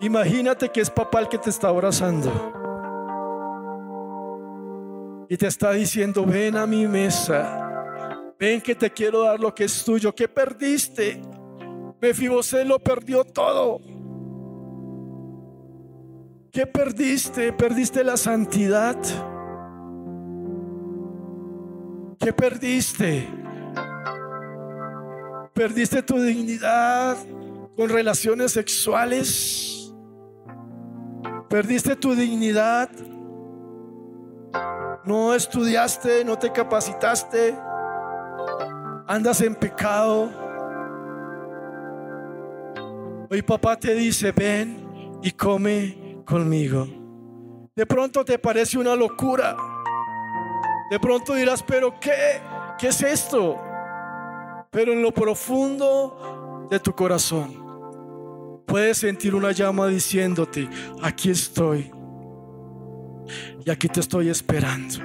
imagínate 0.00 0.68
que 0.70 0.80
es 0.80 0.90
papá 0.90 1.20
el 1.20 1.28
que 1.28 1.38
te 1.38 1.50
está 1.50 1.68
abrazando. 1.68 2.30
Y 5.28 5.36
te 5.36 5.46
está 5.46 5.72
diciendo, 5.72 6.24
ven 6.24 6.56
a 6.56 6.66
mi 6.66 6.86
mesa. 6.86 7.68
Ven 8.38 8.60
que 8.60 8.74
te 8.74 8.90
quiero 8.90 9.24
dar 9.24 9.38
lo 9.38 9.54
que 9.54 9.64
es 9.64 9.84
tuyo. 9.84 10.14
¿Qué 10.14 10.28
perdiste? 10.28 11.20
Mefibosé 12.00 12.64
lo 12.64 12.78
perdió 12.78 13.24
todo. 13.24 13.80
¿Qué 16.50 16.66
perdiste? 16.66 17.52
¿Perdiste 17.52 18.02
la 18.04 18.16
santidad? 18.16 18.96
¿Qué 22.18 22.32
perdiste? 22.32 23.28
¿Perdiste 25.52 26.02
tu 26.02 26.20
dignidad 26.20 27.16
con 27.76 27.88
relaciones 27.88 28.52
sexuales? 28.52 29.77
¿Perdiste 31.48 31.96
tu 31.96 32.14
dignidad? 32.14 32.90
¿No 35.04 35.32
estudiaste? 35.32 36.22
¿No 36.22 36.36
te 36.36 36.52
capacitaste? 36.52 37.56
¿Andas 39.06 39.40
en 39.40 39.54
pecado? 39.54 40.28
Hoy 43.30 43.40
papá 43.40 43.76
te 43.76 43.94
dice, 43.94 44.32
ven 44.32 45.18
y 45.22 45.30
come 45.30 46.22
conmigo. 46.26 46.86
De 47.74 47.86
pronto 47.86 48.26
te 48.26 48.38
parece 48.38 48.76
una 48.76 48.94
locura. 48.94 49.56
De 50.90 51.00
pronto 51.00 51.32
dirás, 51.32 51.62
pero 51.62 51.98
¿qué? 51.98 52.42
¿Qué 52.78 52.88
es 52.88 53.02
esto? 53.02 53.56
Pero 54.70 54.92
en 54.92 55.00
lo 55.00 55.12
profundo 55.12 56.66
de 56.70 56.78
tu 56.78 56.92
corazón 56.94 57.67
puedes 58.68 58.98
sentir 58.98 59.34
una 59.34 59.50
llama 59.50 59.88
diciéndote, 59.88 60.68
aquí 61.02 61.30
estoy. 61.30 61.90
Y 63.64 63.70
aquí 63.70 63.88
te 63.88 64.00
estoy 64.00 64.28
esperando. 64.28 64.96